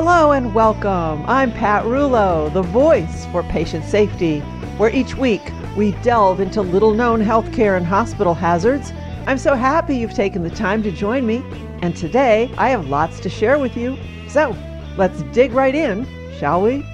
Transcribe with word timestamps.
Hello 0.00 0.30
and 0.30 0.54
welcome. 0.54 1.24
I'm 1.26 1.50
Pat 1.50 1.84
Rouleau, 1.84 2.50
the 2.50 2.62
voice 2.62 3.26
for 3.32 3.42
patient 3.42 3.84
safety, 3.84 4.38
where 4.78 4.94
each 4.94 5.16
week 5.16 5.42
we 5.76 5.90
delve 6.02 6.38
into 6.38 6.62
little 6.62 6.94
known 6.94 7.20
healthcare 7.20 7.76
and 7.76 7.84
hospital 7.84 8.32
hazards. 8.32 8.92
I'm 9.26 9.38
so 9.38 9.56
happy 9.56 9.96
you've 9.96 10.14
taken 10.14 10.44
the 10.44 10.50
time 10.50 10.84
to 10.84 10.92
join 10.92 11.26
me, 11.26 11.42
and 11.82 11.96
today 11.96 12.48
I 12.56 12.68
have 12.68 12.86
lots 12.86 13.18
to 13.18 13.28
share 13.28 13.58
with 13.58 13.76
you. 13.76 13.98
So 14.28 14.56
let's 14.96 15.20
dig 15.32 15.50
right 15.50 15.74
in, 15.74 16.06
shall 16.38 16.62
we? 16.62 16.86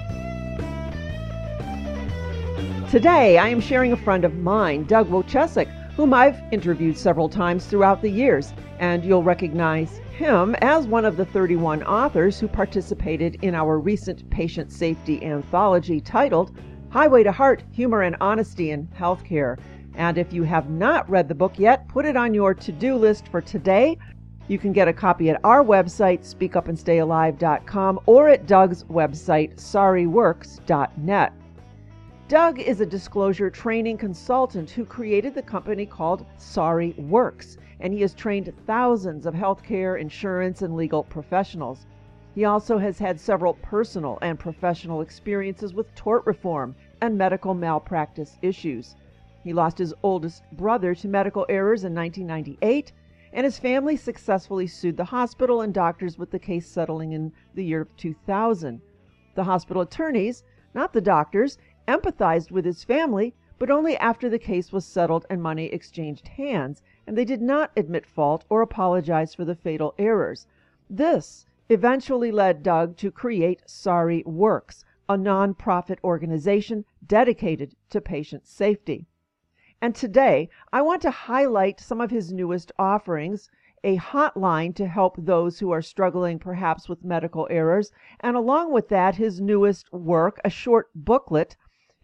Today 2.89 3.37
I 3.37 3.49
am 3.49 3.61
sharing 3.61 3.91
a 3.91 3.97
friend 3.97 4.25
of 4.25 4.33
mine, 4.37 4.85
Doug 4.85 5.11
Wojcieszak, 5.11 5.67
whom 5.93 6.11
I've 6.11 6.41
interviewed 6.51 6.97
several 6.97 7.29
times 7.29 7.67
throughout 7.67 8.01
the 8.01 8.09
years, 8.09 8.51
and 8.79 9.05
you'll 9.05 9.21
recognize 9.21 10.01
him 10.15 10.55
as 10.61 10.87
one 10.87 11.03
of 11.03 11.17
the 11.17 11.25
31 11.25 11.83
authors 11.83 12.39
who 12.39 12.47
participated 12.47 13.37
in 13.41 13.53
our 13.53 13.77
recent 13.77 14.29
patient 14.29 14.71
safety 14.71 15.21
anthology 15.21 15.99
titled 15.99 16.57
Highway 16.89 17.23
to 17.23 17.33
Heart 17.33 17.63
Humor 17.73 18.03
and 18.03 18.15
Honesty 18.21 18.71
in 18.71 18.87
Healthcare. 18.97 19.59
And 19.93 20.17
if 20.17 20.31
you 20.31 20.43
have 20.43 20.69
not 20.69 21.09
read 21.09 21.27
the 21.27 21.35
book 21.35 21.59
yet, 21.59 21.89
put 21.89 22.05
it 22.05 22.15
on 22.15 22.33
your 22.33 22.53
to 22.53 22.71
do 22.71 22.95
list 22.95 23.27
for 23.27 23.41
today. 23.41 23.97
You 24.47 24.57
can 24.57 24.71
get 24.71 24.87
a 24.87 24.93
copy 24.93 25.29
at 25.29 25.41
our 25.43 25.63
website, 25.63 26.21
speakupandstayalive.com, 26.21 27.99
or 28.05 28.29
at 28.29 28.47
Doug's 28.47 28.85
website, 28.85 29.57
sorryworks.net. 29.57 31.33
Doug 32.29 32.59
is 32.59 32.79
a 32.79 32.85
disclosure 32.85 33.49
training 33.49 33.97
consultant 33.97 34.69
who 34.69 34.85
created 34.85 35.35
the 35.35 35.41
company 35.41 35.85
called 35.85 36.25
Sorry 36.37 36.93
Works 36.97 37.57
and 37.79 37.93
he 37.93 38.01
has 38.01 38.13
trained 38.13 38.53
thousands 38.65 39.25
of 39.25 39.33
healthcare, 39.33 39.99
insurance, 39.99 40.61
and 40.61 40.75
legal 40.75 41.03
professionals. 41.03 41.85
He 42.33 42.45
also 42.45 42.77
has 42.77 42.99
had 42.99 43.19
several 43.19 43.53
personal 43.55 44.17
and 44.21 44.39
professional 44.39 45.01
experiences 45.01 45.73
with 45.73 45.93
tort 45.95 46.25
reform 46.25 46.75
and 47.01 47.17
medical 47.17 47.53
malpractice 47.53 48.37
issues. 48.41 48.95
He 49.43 49.53
lost 49.53 49.77
his 49.77 49.93
oldest 50.03 50.43
brother 50.53 50.95
to 50.95 51.07
medical 51.07 51.45
errors 51.49 51.83
in 51.83 51.93
1998, 51.93 52.91
and 53.31 53.45
his 53.45 53.59
family 53.59 53.95
successfully 53.95 54.67
sued 54.67 54.97
the 54.97 55.05
hospital 55.05 55.61
and 55.61 55.73
doctors 55.73 56.17
with 56.17 56.31
the 56.31 56.39
case 56.39 56.67
settling 56.67 57.11
in 57.11 57.31
the 57.53 57.63
year 57.63 57.81
of 57.81 57.95
2000. 57.97 58.81
The 59.35 59.43
hospital 59.43 59.81
attorneys, 59.81 60.43
not 60.73 60.93
the 60.93 61.01
doctors, 61.01 61.57
empathized 61.87 62.51
with 62.51 62.65
his 62.65 62.83
family, 62.83 63.33
but 63.59 63.69
only 63.69 63.95
after 63.97 64.29
the 64.29 64.39
case 64.39 64.71
was 64.71 64.85
settled 64.85 65.25
and 65.29 65.41
money 65.41 65.65
exchanged 65.65 66.27
hands 66.27 66.81
and 67.07 67.17
they 67.17 67.25
did 67.25 67.41
not 67.41 67.71
admit 67.77 68.05
fault 68.05 68.45
or 68.49 68.61
apologize 68.61 69.35
for 69.35 69.45
the 69.45 69.55
fatal 69.55 69.93
errors. 69.97 70.47
This 70.89 71.45
eventually 71.69 72.31
led 72.31 72.63
Doug 72.63 72.97
to 72.97 73.11
create 73.11 73.61
Sorry 73.69 74.23
Works, 74.25 74.85
a 75.07 75.15
nonprofit 75.15 75.97
organization 76.03 76.85
dedicated 77.05 77.75
to 77.89 78.01
patient 78.01 78.47
safety. 78.47 79.05
And 79.81 79.93
today, 79.93 80.49
I 80.73 80.81
want 80.81 81.01
to 81.03 81.11
highlight 81.11 81.79
some 81.79 82.01
of 82.01 82.11
his 82.11 82.33
newest 82.33 82.71
offerings 82.79 83.49
a 83.83 83.97
hotline 83.97 84.73
to 84.73 84.87
help 84.87 85.15
those 85.15 85.59
who 85.59 85.69
are 85.69 85.81
struggling 85.81 86.39
perhaps 86.39 86.89
with 86.89 87.03
medical 87.03 87.47
errors, 87.51 87.91
and 88.19 88.35
along 88.35 88.71
with 88.71 88.89
that, 88.89 89.15
his 89.15 89.39
newest 89.39 89.93
work, 89.93 90.39
a 90.43 90.49
short 90.49 90.89
booklet 90.95 91.55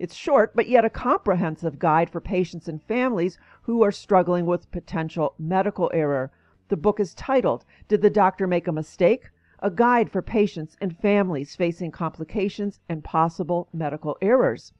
it's 0.02 0.16
short, 0.16 0.56
but 0.56 0.68
yet 0.68 0.84
a 0.84 0.90
comprehensive 0.90 1.78
guide 1.78 2.10
for 2.10 2.20
patients 2.20 2.68
and 2.68 2.82
families 2.82 3.38
who 3.62 3.84
are 3.84 3.92
struggling 3.92 4.48
with 4.48 4.72
potential 4.72 5.36
medical 5.38 5.92
error. 5.94 6.32
The 6.70 6.76
book 6.76 7.00
is 7.00 7.14
titled, 7.14 7.66
Did 7.88 8.02
the 8.02 8.10
Doctor 8.10 8.48
Make 8.48 8.68
a 8.68 8.72
Mistake? 8.72 9.30
A 9.60 9.70
Guide 9.70 10.10
for 10.10 10.24
Patients 10.24 10.76
and 10.82 10.98
Families 10.98 11.56
Facing 11.56 11.92
Complications 11.92 12.80
and 12.90 13.04
Possible 13.04 13.70
Medical 13.72 14.18
Errors. 14.24 14.74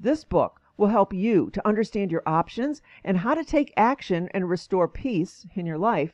This 0.00 0.24
book 0.24 0.60
will 0.76 0.88
help 0.88 1.12
you 1.12 1.48
to 1.50 1.64
understand 1.64 2.10
your 2.10 2.24
options 2.26 2.82
and 3.04 3.18
how 3.18 3.34
to 3.34 3.44
take 3.44 3.72
action 3.76 4.28
and 4.34 4.50
restore 4.50 4.88
peace 4.88 5.46
in 5.54 5.64
your 5.64 5.78
life. 5.78 6.12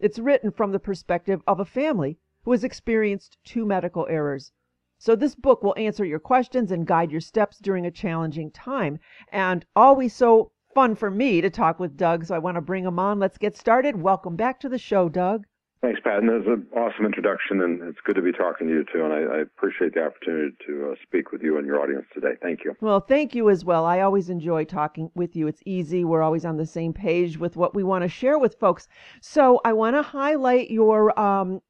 It's 0.00 0.18
written 0.18 0.50
from 0.50 0.72
the 0.72 0.80
perspective 0.80 1.44
of 1.46 1.60
a 1.60 1.64
family 1.64 2.18
who 2.42 2.50
has 2.50 2.64
experienced 2.64 3.38
two 3.44 3.64
medical 3.64 4.04
errors. 4.10 4.50
So 4.98 5.16
this 5.16 5.34
book 5.34 5.62
will 5.62 5.74
answer 5.76 6.04
your 6.04 6.18
questions 6.18 6.70
and 6.70 6.86
guide 6.86 7.10
your 7.10 7.20
steps 7.20 7.58
during 7.58 7.84
a 7.86 7.90
challenging 7.90 8.50
time. 8.50 8.98
And 9.30 9.64
always 9.76 10.14
so 10.14 10.52
fun 10.74 10.94
for 10.94 11.10
me 11.10 11.40
to 11.40 11.50
talk 11.50 11.78
with 11.78 11.96
Doug, 11.96 12.24
so 12.24 12.34
I 12.34 12.38
want 12.38 12.56
to 12.56 12.60
bring 12.60 12.84
him 12.84 12.98
on. 12.98 13.18
Let's 13.18 13.38
get 13.38 13.56
started. 13.56 14.00
Welcome 14.00 14.36
back 14.36 14.60
to 14.60 14.68
the 14.68 14.78
show, 14.78 15.08
Doug. 15.08 15.44
Thanks, 15.84 16.00
Pat. 16.02 16.20
And 16.20 16.30
that's 16.30 16.46
an 16.46 16.66
awesome 16.74 17.04
introduction, 17.04 17.60
and 17.60 17.82
it's 17.82 17.98
good 18.06 18.16
to 18.16 18.22
be 18.22 18.32
talking 18.32 18.68
to 18.68 18.72
you 18.72 18.84
too. 18.90 19.04
And 19.04 19.12
I, 19.12 19.18
I 19.18 19.40
appreciate 19.40 19.92
the 19.92 20.02
opportunity 20.02 20.56
to 20.66 20.92
uh, 20.92 20.94
speak 21.02 21.30
with 21.30 21.42
you 21.42 21.58
and 21.58 21.66
your 21.66 21.78
audience 21.82 22.06
today. 22.14 22.36
Thank 22.40 22.64
you. 22.64 22.74
Well, 22.80 23.00
thank 23.00 23.34
you 23.34 23.50
as 23.50 23.66
well. 23.66 23.84
I 23.84 24.00
always 24.00 24.30
enjoy 24.30 24.64
talking 24.64 25.10
with 25.14 25.36
you. 25.36 25.46
It's 25.46 25.60
easy. 25.66 26.02
We're 26.02 26.22
always 26.22 26.46
on 26.46 26.56
the 26.56 26.64
same 26.64 26.94
page 26.94 27.36
with 27.36 27.56
what 27.56 27.74
we 27.74 27.84
want 27.84 28.00
to 28.00 28.08
share 28.08 28.38
with 28.38 28.54
folks. 28.58 28.88
So 29.20 29.60
I 29.62 29.74
want 29.74 29.94
to 29.94 30.02
highlight 30.02 30.70
your 30.70 31.18
um, 31.20 31.60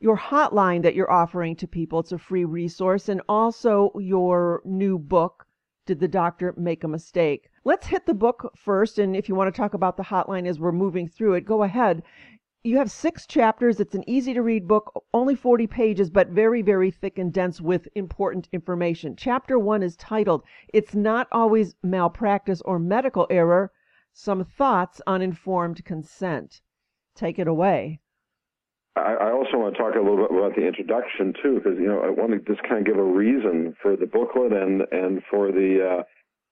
your 0.00 0.16
hotline 0.16 0.82
that 0.82 0.94
you're 0.94 1.10
offering 1.10 1.56
to 1.56 1.66
people. 1.66 2.00
It's 2.00 2.12
a 2.12 2.18
free 2.18 2.44
resource. 2.44 3.08
And 3.08 3.20
also 3.28 3.90
your 3.98 4.62
new 4.64 4.98
book, 4.98 5.46
Did 5.86 6.00
the 6.00 6.08
Doctor 6.08 6.54
Make 6.56 6.84
a 6.84 6.88
Mistake? 6.88 7.50
Let's 7.64 7.86
hit 7.86 8.06
the 8.06 8.14
book 8.14 8.52
first. 8.56 8.98
And 8.98 9.16
if 9.16 9.28
you 9.28 9.34
want 9.34 9.52
to 9.52 9.56
talk 9.56 9.74
about 9.74 9.96
the 9.96 10.02
hotline 10.02 10.46
as 10.46 10.58
we're 10.58 10.72
moving 10.72 11.08
through 11.08 11.34
it, 11.34 11.44
go 11.44 11.62
ahead. 11.62 12.02
You 12.64 12.76
have 12.78 12.90
six 12.90 13.26
chapters. 13.26 13.78
It's 13.80 13.94
an 13.94 14.08
easy 14.08 14.34
to 14.34 14.42
read 14.42 14.66
book, 14.66 15.04
only 15.14 15.34
40 15.34 15.66
pages, 15.68 16.10
but 16.10 16.28
very, 16.28 16.60
very 16.60 16.90
thick 16.90 17.18
and 17.18 17.32
dense 17.32 17.60
with 17.60 17.88
important 17.94 18.48
information. 18.52 19.16
Chapter 19.16 19.58
one 19.58 19.82
is 19.82 19.96
titled, 19.96 20.42
It's 20.74 20.94
Not 20.94 21.28
Always 21.30 21.76
Malpractice 21.82 22.60
or 22.62 22.78
Medical 22.78 23.26
Error 23.30 23.72
Some 24.12 24.44
Thoughts 24.44 25.00
on 25.06 25.22
Informed 25.22 25.84
Consent. 25.84 26.60
Take 27.14 27.38
it 27.38 27.48
away. 27.48 28.00
I, 28.98 29.28
I 29.28 29.32
also 29.32 29.58
want 29.58 29.74
to 29.74 29.78
talk 29.80 29.94
a 29.94 30.00
little 30.00 30.28
bit 30.28 30.36
about 30.36 30.56
the 30.56 30.66
introduction 30.66 31.34
too, 31.42 31.60
because 31.62 31.78
you 31.78 31.86
know 31.86 32.00
I 32.00 32.10
want 32.10 32.32
to 32.32 32.38
just 32.40 32.66
kind 32.68 32.80
of 32.80 32.86
give 32.86 32.98
a 32.98 33.04
reason 33.04 33.74
for 33.82 33.96
the 33.96 34.06
booklet 34.06 34.52
and 34.52 34.82
and 34.92 35.22
for 35.30 35.52
the 35.52 35.98
uh, 35.98 36.02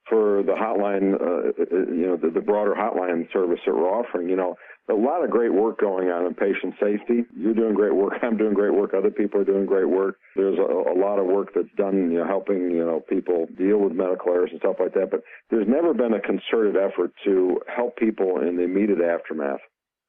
for 0.08 0.42
the 0.44 0.52
hotline, 0.52 1.14
uh, 1.14 1.50
uh, 1.50 1.92
you 1.92 2.06
know, 2.06 2.16
the, 2.16 2.30
the 2.30 2.40
broader 2.40 2.74
hotline 2.74 3.30
service 3.32 3.58
that 3.66 3.74
we're 3.74 3.90
offering. 3.90 4.28
You 4.28 4.36
know, 4.36 4.54
a 4.88 4.94
lot 4.94 5.24
of 5.24 5.30
great 5.30 5.52
work 5.52 5.80
going 5.80 6.08
on 6.08 6.26
in 6.26 6.34
patient 6.34 6.74
safety. 6.80 7.24
You're 7.36 7.54
doing 7.54 7.74
great 7.74 7.94
work. 7.94 8.14
I'm 8.22 8.36
doing 8.36 8.54
great 8.54 8.74
work. 8.74 8.94
Other 8.94 9.10
people 9.10 9.40
are 9.40 9.44
doing 9.44 9.66
great 9.66 9.88
work. 9.88 10.16
There's 10.36 10.58
a, 10.58 10.62
a 10.62 10.96
lot 10.96 11.18
of 11.18 11.26
work 11.26 11.48
that's 11.54 11.74
done, 11.76 12.12
you 12.12 12.18
know, 12.18 12.26
helping, 12.26 12.70
you 12.70 12.84
know, 12.84 13.00
people 13.08 13.46
deal 13.58 13.78
with 13.78 13.92
medical 13.92 14.32
errors 14.32 14.50
and 14.52 14.60
stuff 14.60 14.76
like 14.78 14.94
that. 14.94 15.10
But 15.10 15.22
there's 15.50 15.68
never 15.68 15.92
been 15.92 16.14
a 16.14 16.20
concerted 16.20 16.76
effort 16.76 17.12
to 17.24 17.60
help 17.74 17.96
people 17.96 18.40
in 18.40 18.56
the 18.56 18.62
immediate 18.62 19.00
aftermath 19.02 19.60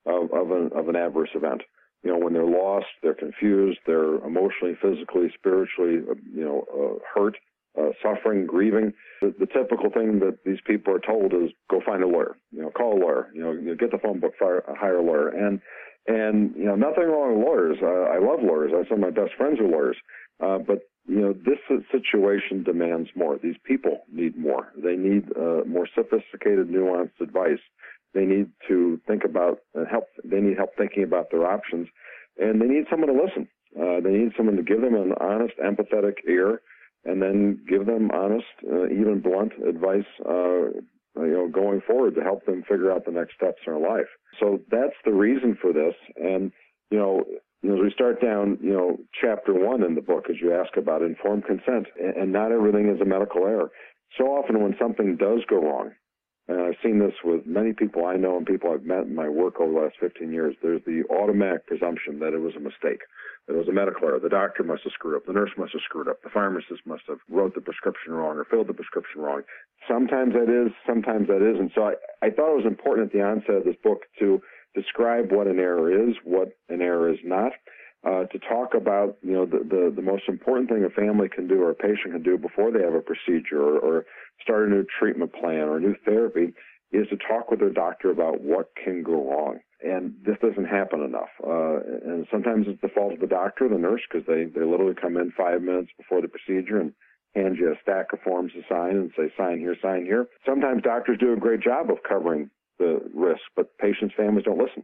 of, 0.05 0.31
of, 0.31 0.51
an, 0.51 0.69
of 0.75 0.89
an 0.89 0.95
adverse 0.95 1.29
event 1.33 1.61
you 2.03 2.11
know, 2.11 2.17
when 2.17 2.33
they're 2.33 2.45
lost, 2.45 2.87
they're 3.01 3.13
confused, 3.13 3.79
they're 3.85 4.15
emotionally, 4.25 4.75
physically, 4.81 5.31
spiritually, 5.37 5.99
uh, 6.09 6.15
you 6.33 6.45
know, 6.45 6.65
uh, 6.71 6.99
hurt, 7.13 7.35
uh, 7.77 7.89
suffering, 8.01 8.45
grieving. 8.45 8.93
The, 9.21 9.33
the, 9.39 9.45
typical 9.45 9.89
thing 9.89 10.19
that 10.19 10.39
these 10.45 10.59
people 10.65 10.93
are 10.93 10.99
told 10.99 11.33
is 11.33 11.51
go 11.69 11.81
find 11.85 12.03
a 12.03 12.07
lawyer. 12.07 12.37
You 12.51 12.63
know, 12.63 12.69
call 12.69 12.97
a 12.97 12.99
lawyer. 12.99 13.29
You 13.33 13.43
know, 13.43 13.51
you 13.51 13.75
get 13.75 13.91
the 13.91 13.97
phone 13.97 14.19
book, 14.19 14.33
fire, 14.39 14.63
hire 14.67 14.97
a 14.97 15.03
lawyer. 15.03 15.29
And 15.29 15.59
and 16.07 16.55
you 16.55 16.65
know, 16.65 16.75
nothing 16.75 17.03
wrong 17.03 17.37
with 17.37 17.45
lawyers. 17.45 17.77
Uh, 17.81 18.11
I 18.11 18.19
love 18.19 18.39
lawyers. 18.41 18.71
I, 18.73 18.87
some 18.87 19.03
of 19.03 19.13
my 19.13 19.21
best 19.21 19.35
friends 19.37 19.59
are 19.59 19.67
lawyers. 19.67 19.97
Uh, 20.39 20.57
but 20.59 20.79
you 21.07 21.21
know, 21.21 21.33
this 21.33 21.59
situation 21.91 22.63
demands 22.63 23.09
more. 23.15 23.37
These 23.41 23.55
people 23.63 24.03
need 24.11 24.37
more. 24.37 24.73
They 24.75 24.95
need 24.95 25.25
uh, 25.37 25.63
more 25.65 25.87
sophisticated, 25.95 26.69
nuanced 26.69 27.19
advice. 27.21 27.59
They 28.13 28.25
need 28.25 28.47
to 28.67 28.99
think 29.07 29.23
about 29.23 29.59
uh, 29.77 29.85
help. 29.89 30.05
They 30.23 30.39
need 30.39 30.57
help 30.57 30.71
thinking 30.77 31.03
about 31.03 31.31
their 31.31 31.45
options, 31.45 31.87
and 32.37 32.61
they 32.61 32.67
need 32.67 32.85
someone 32.89 33.09
to 33.09 33.21
listen. 33.21 33.47
Uh, 33.75 33.99
they 34.01 34.11
need 34.11 34.31
someone 34.35 34.55
to 34.55 34.63
give 34.63 34.81
them 34.81 34.95
an 34.95 35.13
honest, 35.19 35.53
empathetic 35.63 36.15
ear, 36.27 36.61
and 37.05 37.21
then 37.21 37.59
give 37.69 37.85
them 37.85 38.09
honest, 38.11 38.45
uh, 38.65 38.85
even 38.85 39.21
blunt 39.21 39.53
advice. 39.67 40.07
Uh, 40.25 40.81
you 41.15 41.33
know, 41.33 41.47
going 41.47 41.81
forward 41.81 42.13
to 42.15 42.21
help 42.21 42.45
them 42.45 42.63
figure 42.69 42.91
out 42.91 43.05
the 43.05 43.11
next 43.11 43.35
steps 43.35 43.57
in 43.65 43.73
their 43.73 43.81
life. 43.81 44.05
So 44.39 44.59
that's 44.69 44.93
the 45.03 45.13
reason 45.13 45.57
for 45.59 45.73
this. 45.73 45.95
And 46.15 46.51
you 46.91 46.97
know, 46.97 47.23
as 47.63 47.79
we 47.81 47.91
start 47.91 48.21
down, 48.21 48.59
you 48.61 48.71
know, 48.71 48.97
chapter 49.19 49.53
one 49.53 49.83
in 49.83 49.95
the 49.95 50.01
book, 50.01 50.25
as 50.29 50.37
you 50.41 50.53
ask 50.53 50.77
about 50.77 51.01
informed 51.01 51.45
consent, 51.45 51.87
and 51.99 52.31
not 52.31 52.51
everything 52.51 52.89
is 52.89 53.01
a 53.01 53.05
medical 53.05 53.45
error. 53.45 53.71
So 54.17 54.25
often 54.25 54.61
when 54.61 54.75
something 54.79 55.17
does 55.17 55.39
go 55.49 55.57
wrong, 55.57 55.91
and 56.47 56.61
I've 56.61 56.79
seen 56.81 56.99
this 56.99 57.13
with 57.23 57.45
many 57.45 57.73
people 57.73 58.05
I 58.05 58.15
know 58.15 58.37
and 58.37 58.45
people 58.45 58.71
I've 58.71 58.85
met 58.85 59.03
in 59.03 59.15
my 59.15 59.27
work 59.27 59.59
over 59.59 59.71
the 59.71 59.79
last 59.79 59.95
15 59.99 60.31
years, 60.31 60.55
there's 60.63 60.81
the 60.85 61.03
automatic 61.11 61.67
presumption 61.67 62.19
that 62.19 62.33
it 62.33 62.39
was 62.39 62.55
a 62.55 62.59
mistake. 62.59 63.01
It 63.47 63.53
was 63.53 63.67
a 63.67 63.73
medical 63.73 64.07
error. 64.07 64.19
The 64.19 64.29
doctor 64.29 64.63
must 64.63 64.83
have 64.83 64.93
screwed 64.93 65.17
up. 65.17 65.25
The 65.25 65.33
nurse 65.33 65.51
must 65.57 65.73
have 65.73 65.81
screwed 65.83 66.07
up. 66.07 66.21
The 66.23 66.29
pharmacist 66.29 66.85
must 66.85 67.03
have 67.07 67.19
wrote 67.29 67.53
the 67.53 67.61
prescription 67.61 68.13
wrong 68.13 68.37
or 68.37 68.45
filled 68.45 68.67
the 68.67 68.73
prescription 68.73 69.21
wrong. 69.21 69.41
Sometimes 69.87 70.33
that 70.33 70.47
is, 70.47 70.71
sometimes 70.85 71.27
that 71.27 71.43
isn't. 71.43 71.71
So 71.75 71.83
I, 71.83 71.93
I 72.25 72.29
thought 72.29 72.53
it 72.55 72.63
was 72.63 72.65
important 72.65 73.07
at 73.07 73.13
the 73.13 73.23
onset 73.23 73.55
of 73.55 73.63
this 73.65 73.79
book 73.83 74.03
to 74.19 74.41
describe 74.73 75.31
what 75.31 75.47
an 75.47 75.59
error 75.59 75.91
is, 75.91 76.15
what 76.23 76.49
an 76.69 76.81
error 76.81 77.11
is 77.11 77.19
not, 77.23 77.51
uh, 78.07 78.23
to 78.25 78.39
talk 78.39 78.73
about 78.73 79.17
you 79.21 79.33
know 79.33 79.45
the, 79.45 79.59
the, 79.59 79.93
the 79.95 80.01
most 80.01 80.23
important 80.27 80.69
thing 80.69 80.83
a 80.85 80.89
family 80.89 81.27
can 81.27 81.47
do 81.47 81.61
or 81.61 81.71
a 81.71 81.75
patient 81.75 82.13
can 82.13 82.23
do 82.23 82.37
before 82.37 82.71
they 82.71 82.81
have 82.81 82.93
a 82.93 83.01
procedure 83.01 83.61
or, 83.61 83.79
or 83.79 84.05
start 84.41 84.67
a 84.67 84.71
new 84.71 84.85
treatment 84.99 85.33
plan 85.33 85.67
or 85.67 85.77
a 85.77 85.81
new 85.81 85.95
therapy 86.05 86.53
is 86.91 87.07
to 87.09 87.17
talk 87.17 87.51
with 87.51 87.59
their 87.59 87.73
doctor 87.73 88.11
about 88.11 88.39
what 88.39 88.71
can 88.81 89.03
go 89.03 89.29
wrong. 89.29 89.59
And 89.83 90.13
this 90.25 90.37
doesn't 90.41 90.65
happen 90.65 91.03
enough. 91.03 91.29
Uh, 91.45 91.79
and 92.05 92.25
sometimes 92.31 92.65
it's 92.67 92.81
the 92.81 92.87
fault 92.87 93.13
of 93.13 93.19
the 93.19 93.27
doctor 93.27 93.65
or 93.65 93.69
the 93.69 93.77
nurse 93.77 94.01
because 94.09 94.25
they, 94.25 94.45
they 94.45 94.65
literally 94.65 94.95
come 94.95 95.17
in 95.17 95.31
five 95.37 95.61
minutes 95.61 95.91
before 95.97 96.21
the 96.21 96.29
procedure 96.29 96.79
and 96.79 96.93
hand 97.35 97.57
you 97.59 97.71
a 97.71 97.75
stack 97.81 98.13
of 98.13 98.19
forms 98.21 98.53
to 98.53 98.61
sign 98.69 98.95
and 98.95 99.11
say, 99.17 99.31
sign 99.37 99.59
here, 99.59 99.75
sign 99.81 100.05
here. 100.05 100.27
Sometimes 100.45 100.81
doctors 100.81 101.17
do 101.19 101.33
a 101.33 101.37
great 101.37 101.59
job 101.59 101.91
of 101.91 101.97
covering 102.07 102.49
the 102.79 103.01
risk, 103.13 103.41
but 103.55 103.77
patients' 103.77 104.15
families 104.15 104.45
don't 104.45 104.57
listen. 104.57 104.83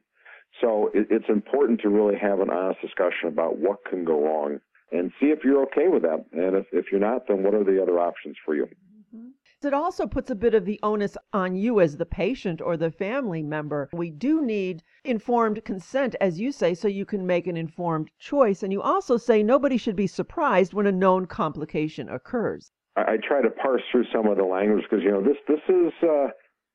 So 0.63 0.89
it, 0.93 1.07
it's 1.09 1.27
important 1.27 1.81
to 1.81 1.89
really 1.89 2.17
have 2.17 2.39
an 2.39 2.49
honest 2.49 2.79
discussion 2.81 3.27
about 3.27 3.57
what 3.57 3.83
can 3.83 4.05
go 4.05 4.23
wrong 4.23 4.59
and 4.93 5.11
see 5.19 5.27
if 5.27 5.39
you're 5.43 5.61
okay 5.63 5.89
with 5.89 6.03
that. 6.03 6.25
And 6.31 6.55
if, 6.55 6.67
if 6.71 6.85
you're 6.89 7.01
not, 7.01 7.27
then 7.27 7.43
what 7.43 7.53
are 7.53 7.65
the 7.65 7.81
other 7.81 7.99
options 7.99 8.37
for 8.45 8.55
you? 8.55 8.65
Mm-hmm. 8.65 9.67
It 9.67 9.73
also 9.73 10.07
puts 10.07 10.29
a 10.29 10.35
bit 10.35 10.53
of 10.53 10.65
the 10.65 10.79
onus 10.81 11.17
on 11.33 11.55
you 11.55 11.81
as 11.81 11.97
the 11.97 12.05
patient 12.05 12.61
or 12.61 12.77
the 12.77 12.91
family 12.91 13.43
member. 13.43 13.89
We 13.91 14.09
do 14.09 14.45
need 14.45 14.83
informed 15.03 15.65
consent, 15.65 16.15
as 16.21 16.39
you 16.39 16.53
say, 16.53 16.73
so 16.73 16.87
you 16.87 17.05
can 17.05 17.27
make 17.27 17.47
an 17.47 17.57
informed 17.57 18.11
choice. 18.19 18.63
And 18.63 18.71
you 18.71 18.81
also 18.81 19.17
say 19.17 19.43
nobody 19.43 19.77
should 19.77 19.97
be 19.97 20.07
surprised 20.07 20.73
when 20.73 20.87
a 20.87 20.91
known 20.91 21.25
complication 21.25 22.07
occurs. 22.07 22.71
I, 22.95 23.01
I 23.01 23.17
try 23.17 23.41
to 23.41 23.49
parse 23.49 23.81
through 23.91 24.05
some 24.13 24.27
of 24.27 24.37
the 24.37 24.45
language 24.45 24.85
because, 24.89 25.03
you 25.03 25.11
know, 25.11 25.21
this, 25.21 25.37
this 25.47 25.61
is. 25.67 25.91
Uh, 26.01 26.27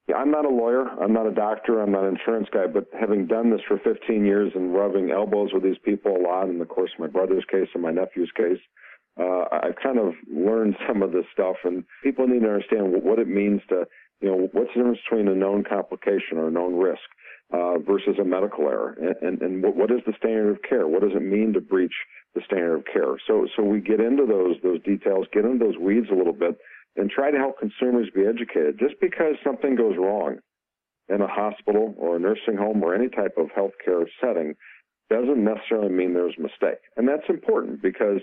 yeah, 0.09 0.17
I'm 0.17 0.31
not 0.31 0.47
a 0.47 0.49
lawyer. 0.49 0.89
I'm 1.03 1.13
not 1.13 1.27
a 1.27 1.35
doctor. 1.35 1.83
I'm 1.83 1.93
not 1.93 2.05
an 2.05 2.17
insurance 2.17 2.49
guy. 2.53 2.67
But 2.67 2.89
having 2.99 3.27
done 3.27 3.51
this 3.51 3.61
for 3.69 3.79
15 3.79 4.25
years 4.25 4.53
and 4.55 4.75
rubbing 4.75 5.11
elbows 5.11 5.51
with 5.53 5.63
these 5.63 5.79
people 5.85 6.17
a 6.17 6.23
lot, 6.23 6.49
in 6.49 6.59
the 6.59 6.65
course 6.65 6.91
of 6.95 7.01
my 7.01 7.07
brother's 7.09 7.45
case 7.51 7.69
and 7.75 7.83
my 7.83 7.91
nephew's 7.91 8.33
case, 8.35 8.59
uh, 9.21 9.45
I've 9.53 9.77
kind 9.83 9.99
of 9.99 10.15
learned 10.33 10.77
some 10.89 11.03
of 11.03 11.13
this 11.13 11.27
stuff. 11.33 11.57
And 11.65 11.85
people 12.03 12.27
need 12.27 12.41
to 12.41 12.49
understand 12.49 12.93
what 13.03 13.19
it 13.19 13.29
means 13.29 13.61
to, 13.69 13.85
you 14.21 14.31
know, 14.31 14.49
what's 14.53 14.71
the 14.75 14.81
difference 14.81 14.99
between 15.09 15.29
a 15.29 15.35
known 15.35 15.63
complication 15.63 16.39
or 16.39 16.49
a 16.49 16.51
known 16.51 16.77
risk 16.77 17.05
uh, 17.53 17.79
versus 17.79 18.17
a 18.21 18.25
medical 18.25 18.65
error, 18.69 18.97
and, 19.01 19.17
and, 19.23 19.43
and 19.43 19.63
what, 19.63 19.75
what 19.75 19.91
is 19.91 20.01
the 20.07 20.13
standard 20.19 20.51
of 20.51 20.63
care? 20.69 20.87
What 20.87 21.01
does 21.01 21.13
it 21.15 21.23
mean 21.23 21.55
to 21.55 21.61
breach 21.61 21.95
the 22.35 22.43
standard 22.45 22.77
of 22.77 22.85
care? 22.85 23.17
So, 23.27 23.47
so 23.57 23.63
we 23.63 23.81
get 23.81 24.01
into 24.01 24.27
those 24.27 24.57
those 24.63 24.83
details, 24.83 25.27
get 25.33 25.47
into 25.47 25.65
those 25.65 25.79
weeds 25.79 26.09
a 26.13 26.15
little 26.15 26.35
bit 26.35 26.59
and 26.97 27.11
try 27.11 27.31
to 27.31 27.39
help 27.39 27.59
consumers 27.59 28.09
be 28.15 28.27
educated. 28.27 28.79
Just 28.79 28.95
because 29.01 29.35
something 29.45 29.77
goes 29.77 29.97
wrong 29.99 30.39
in 31.09 31.21
a 31.21 31.27
hospital 31.27 31.95
or 31.99 32.17
a 32.17 32.21
nursing 32.21 32.57
home 32.57 32.83
or 32.83 32.95
any 32.95 33.09
type 33.09 33.35
of 33.39 33.49
healthcare 33.57 34.05
setting 34.21 34.55
doesn't 35.11 35.43
necessarily 35.43 35.91
mean 35.91 36.13
there's 36.13 36.35
a 36.39 36.43
mistake. 36.43 36.81
And 36.97 37.09
that's 37.09 37.29
important 37.29 37.81
because, 37.81 38.21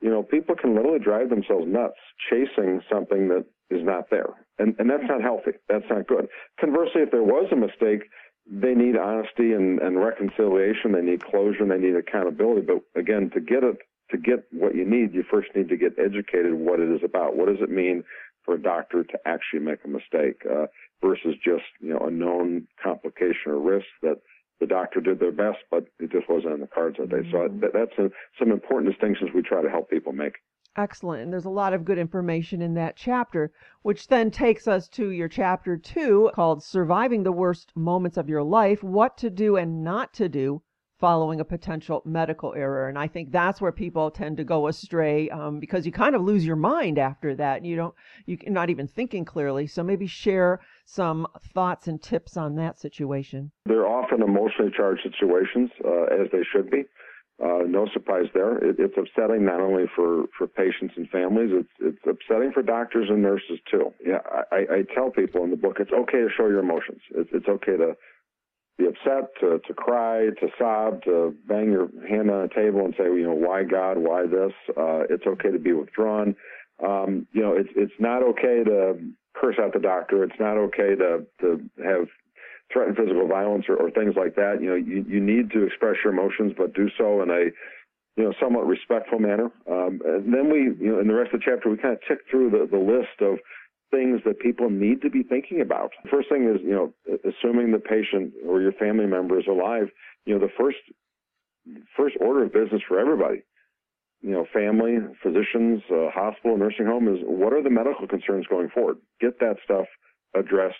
you 0.00 0.10
know, 0.10 0.22
people 0.22 0.54
can 0.54 0.74
literally 0.74 0.98
drive 0.98 1.30
themselves 1.30 1.66
nuts 1.66 1.96
chasing 2.30 2.82
something 2.92 3.28
that 3.28 3.46
is 3.70 3.82
not 3.82 4.10
there. 4.10 4.28
And, 4.58 4.74
and 4.78 4.90
that's 4.90 5.08
not 5.08 5.22
healthy. 5.22 5.52
That's 5.68 5.84
not 5.88 6.06
good. 6.06 6.28
Conversely, 6.60 7.02
if 7.02 7.10
there 7.10 7.22
was 7.22 7.48
a 7.52 7.56
mistake, 7.56 8.08
they 8.48 8.74
need 8.74 8.96
honesty 8.96 9.52
and, 9.52 9.80
and 9.80 9.98
reconciliation. 9.98 10.92
They 10.92 11.00
need 11.00 11.24
closure 11.24 11.62
and 11.62 11.70
they 11.70 11.78
need 11.78 11.96
accountability. 11.96 12.66
But 12.66 13.00
again, 13.00 13.30
to 13.34 13.40
get 13.40 13.64
it 13.64 13.78
to 14.10 14.18
get 14.18 14.44
what 14.52 14.74
you 14.74 14.84
need, 14.84 15.14
you 15.14 15.24
first 15.28 15.48
need 15.54 15.68
to 15.68 15.76
get 15.76 15.98
educated 15.98 16.54
what 16.54 16.80
it 16.80 16.90
is 16.90 17.00
about. 17.04 17.36
What 17.36 17.48
does 17.48 17.60
it 17.60 17.70
mean 17.70 18.04
for 18.44 18.54
a 18.54 18.62
doctor 18.62 19.02
to 19.02 19.18
actually 19.26 19.60
make 19.60 19.80
a 19.84 19.88
mistake 19.88 20.42
uh, 20.50 20.66
versus 21.02 21.34
just 21.44 21.64
you 21.80 21.90
know 21.90 21.98
a 21.98 22.10
known 22.10 22.66
complication 22.82 23.52
or 23.52 23.58
risk 23.58 23.86
that 24.02 24.20
the 24.60 24.66
doctor 24.66 25.00
did 25.00 25.20
their 25.20 25.32
best, 25.32 25.58
but 25.70 25.86
it 25.98 26.10
just 26.10 26.28
wasn't 26.28 26.54
in 26.54 26.60
the 26.60 26.66
cards 26.66 26.96
that 26.98 27.10
day. 27.10 27.16
Mm-hmm. 27.16 27.60
So 27.60 27.70
that's 27.74 27.98
a, 27.98 28.10
some 28.38 28.50
important 28.50 28.90
distinctions 28.90 29.30
we 29.34 29.42
try 29.42 29.60
to 29.60 29.68
help 29.68 29.90
people 29.90 30.12
make. 30.12 30.36
Excellent. 30.76 31.22
And 31.22 31.32
there's 31.32 31.46
a 31.46 31.50
lot 31.50 31.72
of 31.72 31.84
good 31.84 31.98
information 31.98 32.60
in 32.60 32.74
that 32.74 32.96
chapter, 32.96 33.50
which 33.82 34.08
then 34.08 34.30
takes 34.30 34.68
us 34.68 34.88
to 34.90 35.10
your 35.10 35.28
chapter 35.28 35.76
two 35.76 36.30
called 36.34 36.62
Surviving 36.62 37.22
the 37.22 37.32
Worst 37.32 37.72
Moments 37.74 38.16
of 38.16 38.28
Your 38.28 38.42
Life 38.42 38.82
What 38.82 39.16
to 39.18 39.30
Do 39.30 39.56
and 39.56 39.82
Not 39.82 40.12
to 40.14 40.28
Do 40.28 40.62
following 40.98 41.40
a 41.40 41.44
potential 41.44 42.02
medical 42.04 42.54
error. 42.54 42.88
And 42.88 42.98
I 42.98 43.06
think 43.06 43.30
that's 43.30 43.60
where 43.60 43.72
people 43.72 44.10
tend 44.10 44.36
to 44.38 44.44
go 44.44 44.68
astray 44.68 45.28
um, 45.30 45.60
because 45.60 45.84
you 45.84 45.92
kind 45.92 46.14
of 46.14 46.22
lose 46.22 46.46
your 46.46 46.56
mind 46.56 46.98
after 46.98 47.34
that. 47.36 47.64
You 47.64 47.76
don't, 47.76 47.94
you're 48.24 48.38
not 48.46 48.70
even 48.70 48.88
thinking 48.88 49.24
clearly. 49.24 49.66
So 49.66 49.82
maybe 49.82 50.06
share 50.06 50.60
some 50.84 51.26
thoughts 51.52 51.86
and 51.86 52.02
tips 52.02 52.36
on 52.36 52.56
that 52.56 52.78
situation. 52.78 53.50
They're 53.66 53.86
often 53.86 54.22
emotionally 54.22 54.72
charged 54.74 55.02
situations, 55.02 55.70
uh, 55.84 56.04
as 56.04 56.28
they 56.32 56.42
should 56.50 56.70
be. 56.70 56.84
Uh, 57.42 57.64
no 57.68 57.86
surprise 57.92 58.24
there. 58.32 58.56
It, 58.64 58.76
it's 58.78 58.96
upsetting 58.96 59.44
not 59.44 59.60
only 59.60 59.84
for, 59.94 60.24
for 60.38 60.46
patients 60.46 60.94
and 60.96 61.06
families, 61.10 61.50
it's, 61.52 61.68
it's 61.80 61.98
upsetting 62.08 62.52
for 62.52 62.62
doctors 62.62 63.10
and 63.10 63.20
nurses 63.20 63.58
too. 63.70 63.92
Yeah, 64.04 64.20
I, 64.50 64.56
I 64.56 64.82
tell 64.94 65.10
people 65.10 65.44
in 65.44 65.50
the 65.50 65.56
book 65.56 65.76
it's 65.78 65.92
okay 65.92 66.20
to 66.20 66.28
show 66.34 66.48
your 66.48 66.60
emotions. 66.60 67.02
It's, 67.14 67.28
it's 67.34 67.46
okay 67.46 67.76
to 67.76 67.94
be 68.78 68.86
upset, 68.86 69.30
to, 69.40 69.60
to 69.66 69.74
cry, 69.74 70.26
to 70.40 70.48
sob, 70.58 71.02
to 71.04 71.34
bang 71.48 71.70
your 71.70 71.88
hand 72.06 72.30
on 72.30 72.42
the 72.42 72.54
table 72.54 72.84
and 72.84 72.94
say, 72.98 73.04
you 73.04 73.22
know, 73.22 73.34
why 73.34 73.64
God, 73.64 73.96
why 73.96 74.26
this? 74.26 74.52
Uh, 74.76 75.04
it's 75.08 75.26
okay 75.26 75.50
to 75.50 75.58
be 75.58 75.72
withdrawn. 75.72 76.36
Um, 76.84 77.26
you 77.32 77.42
know, 77.42 77.54
it's 77.54 77.70
it's 77.74 77.98
not 77.98 78.22
okay 78.22 78.62
to 78.64 78.98
curse 79.34 79.56
out 79.58 79.72
the 79.72 79.78
doctor. 79.78 80.24
It's 80.24 80.38
not 80.38 80.58
okay 80.58 80.94
to 80.94 81.26
to 81.40 81.70
have 81.82 82.06
threatened 82.72 82.96
physical 82.96 83.26
violence 83.26 83.64
or, 83.68 83.76
or 83.76 83.90
things 83.90 84.14
like 84.16 84.34
that. 84.36 84.60
You 84.60 84.70
know, 84.70 84.74
you, 84.74 85.04
you 85.08 85.20
need 85.20 85.50
to 85.52 85.64
express 85.64 85.96
your 86.04 86.12
emotions, 86.12 86.52
but 86.56 86.74
do 86.74 86.88
so 86.98 87.22
in 87.22 87.30
a 87.30 87.44
you 88.16 88.24
know 88.24 88.34
somewhat 88.40 88.66
respectful 88.66 89.18
manner. 89.18 89.50
Um, 89.70 90.00
and 90.04 90.34
then 90.34 90.50
we, 90.52 90.64
you 90.84 90.92
know, 90.92 91.00
in 91.00 91.06
the 91.06 91.14
rest 91.14 91.32
of 91.32 91.40
the 91.40 91.46
chapter, 91.46 91.70
we 91.70 91.78
kind 91.78 91.94
of 91.94 92.00
tick 92.06 92.18
through 92.30 92.50
the, 92.50 92.68
the 92.70 92.78
list 92.78 93.22
of 93.22 93.38
things 93.90 94.20
that 94.24 94.40
people 94.40 94.70
need 94.70 95.02
to 95.02 95.10
be 95.10 95.22
thinking 95.22 95.60
about. 95.60 95.92
First 96.10 96.28
thing 96.28 96.48
is, 96.48 96.60
you 96.62 96.72
know, 96.72 96.92
assuming 97.24 97.72
the 97.72 97.78
patient 97.78 98.32
or 98.46 98.60
your 98.60 98.72
family 98.72 99.06
member 99.06 99.38
is 99.38 99.46
alive, 99.46 99.88
you 100.24 100.34
know, 100.34 100.40
the 100.40 100.52
first 100.58 100.78
first 101.96 102.16
order 102.20 102.44
of 102.44 102.52
business 102.52 102.82
for 102.86 102.98
everybody, 102.98 103.42
you 104.20 104.30
know, 104.30 104.46
family, 104.52 104.98
physicians, 105.22 105.82
uh, 105.90 106.10
hospital, 106.10 106.56
nursing 106.56 106.86
home 106.86 107.08
is 107.08 107.20
what 107.24 107.52
are 107.52 107.62
the 107.62 107.70
medical 107.70 108.06
concerns 108.06 108.46
going 108.48 108.68
forward? 108.68 108.98
Get 109.20 109.40
that 109.40 109.56
stuff 109.64 109.86
addressed 110.34 110.76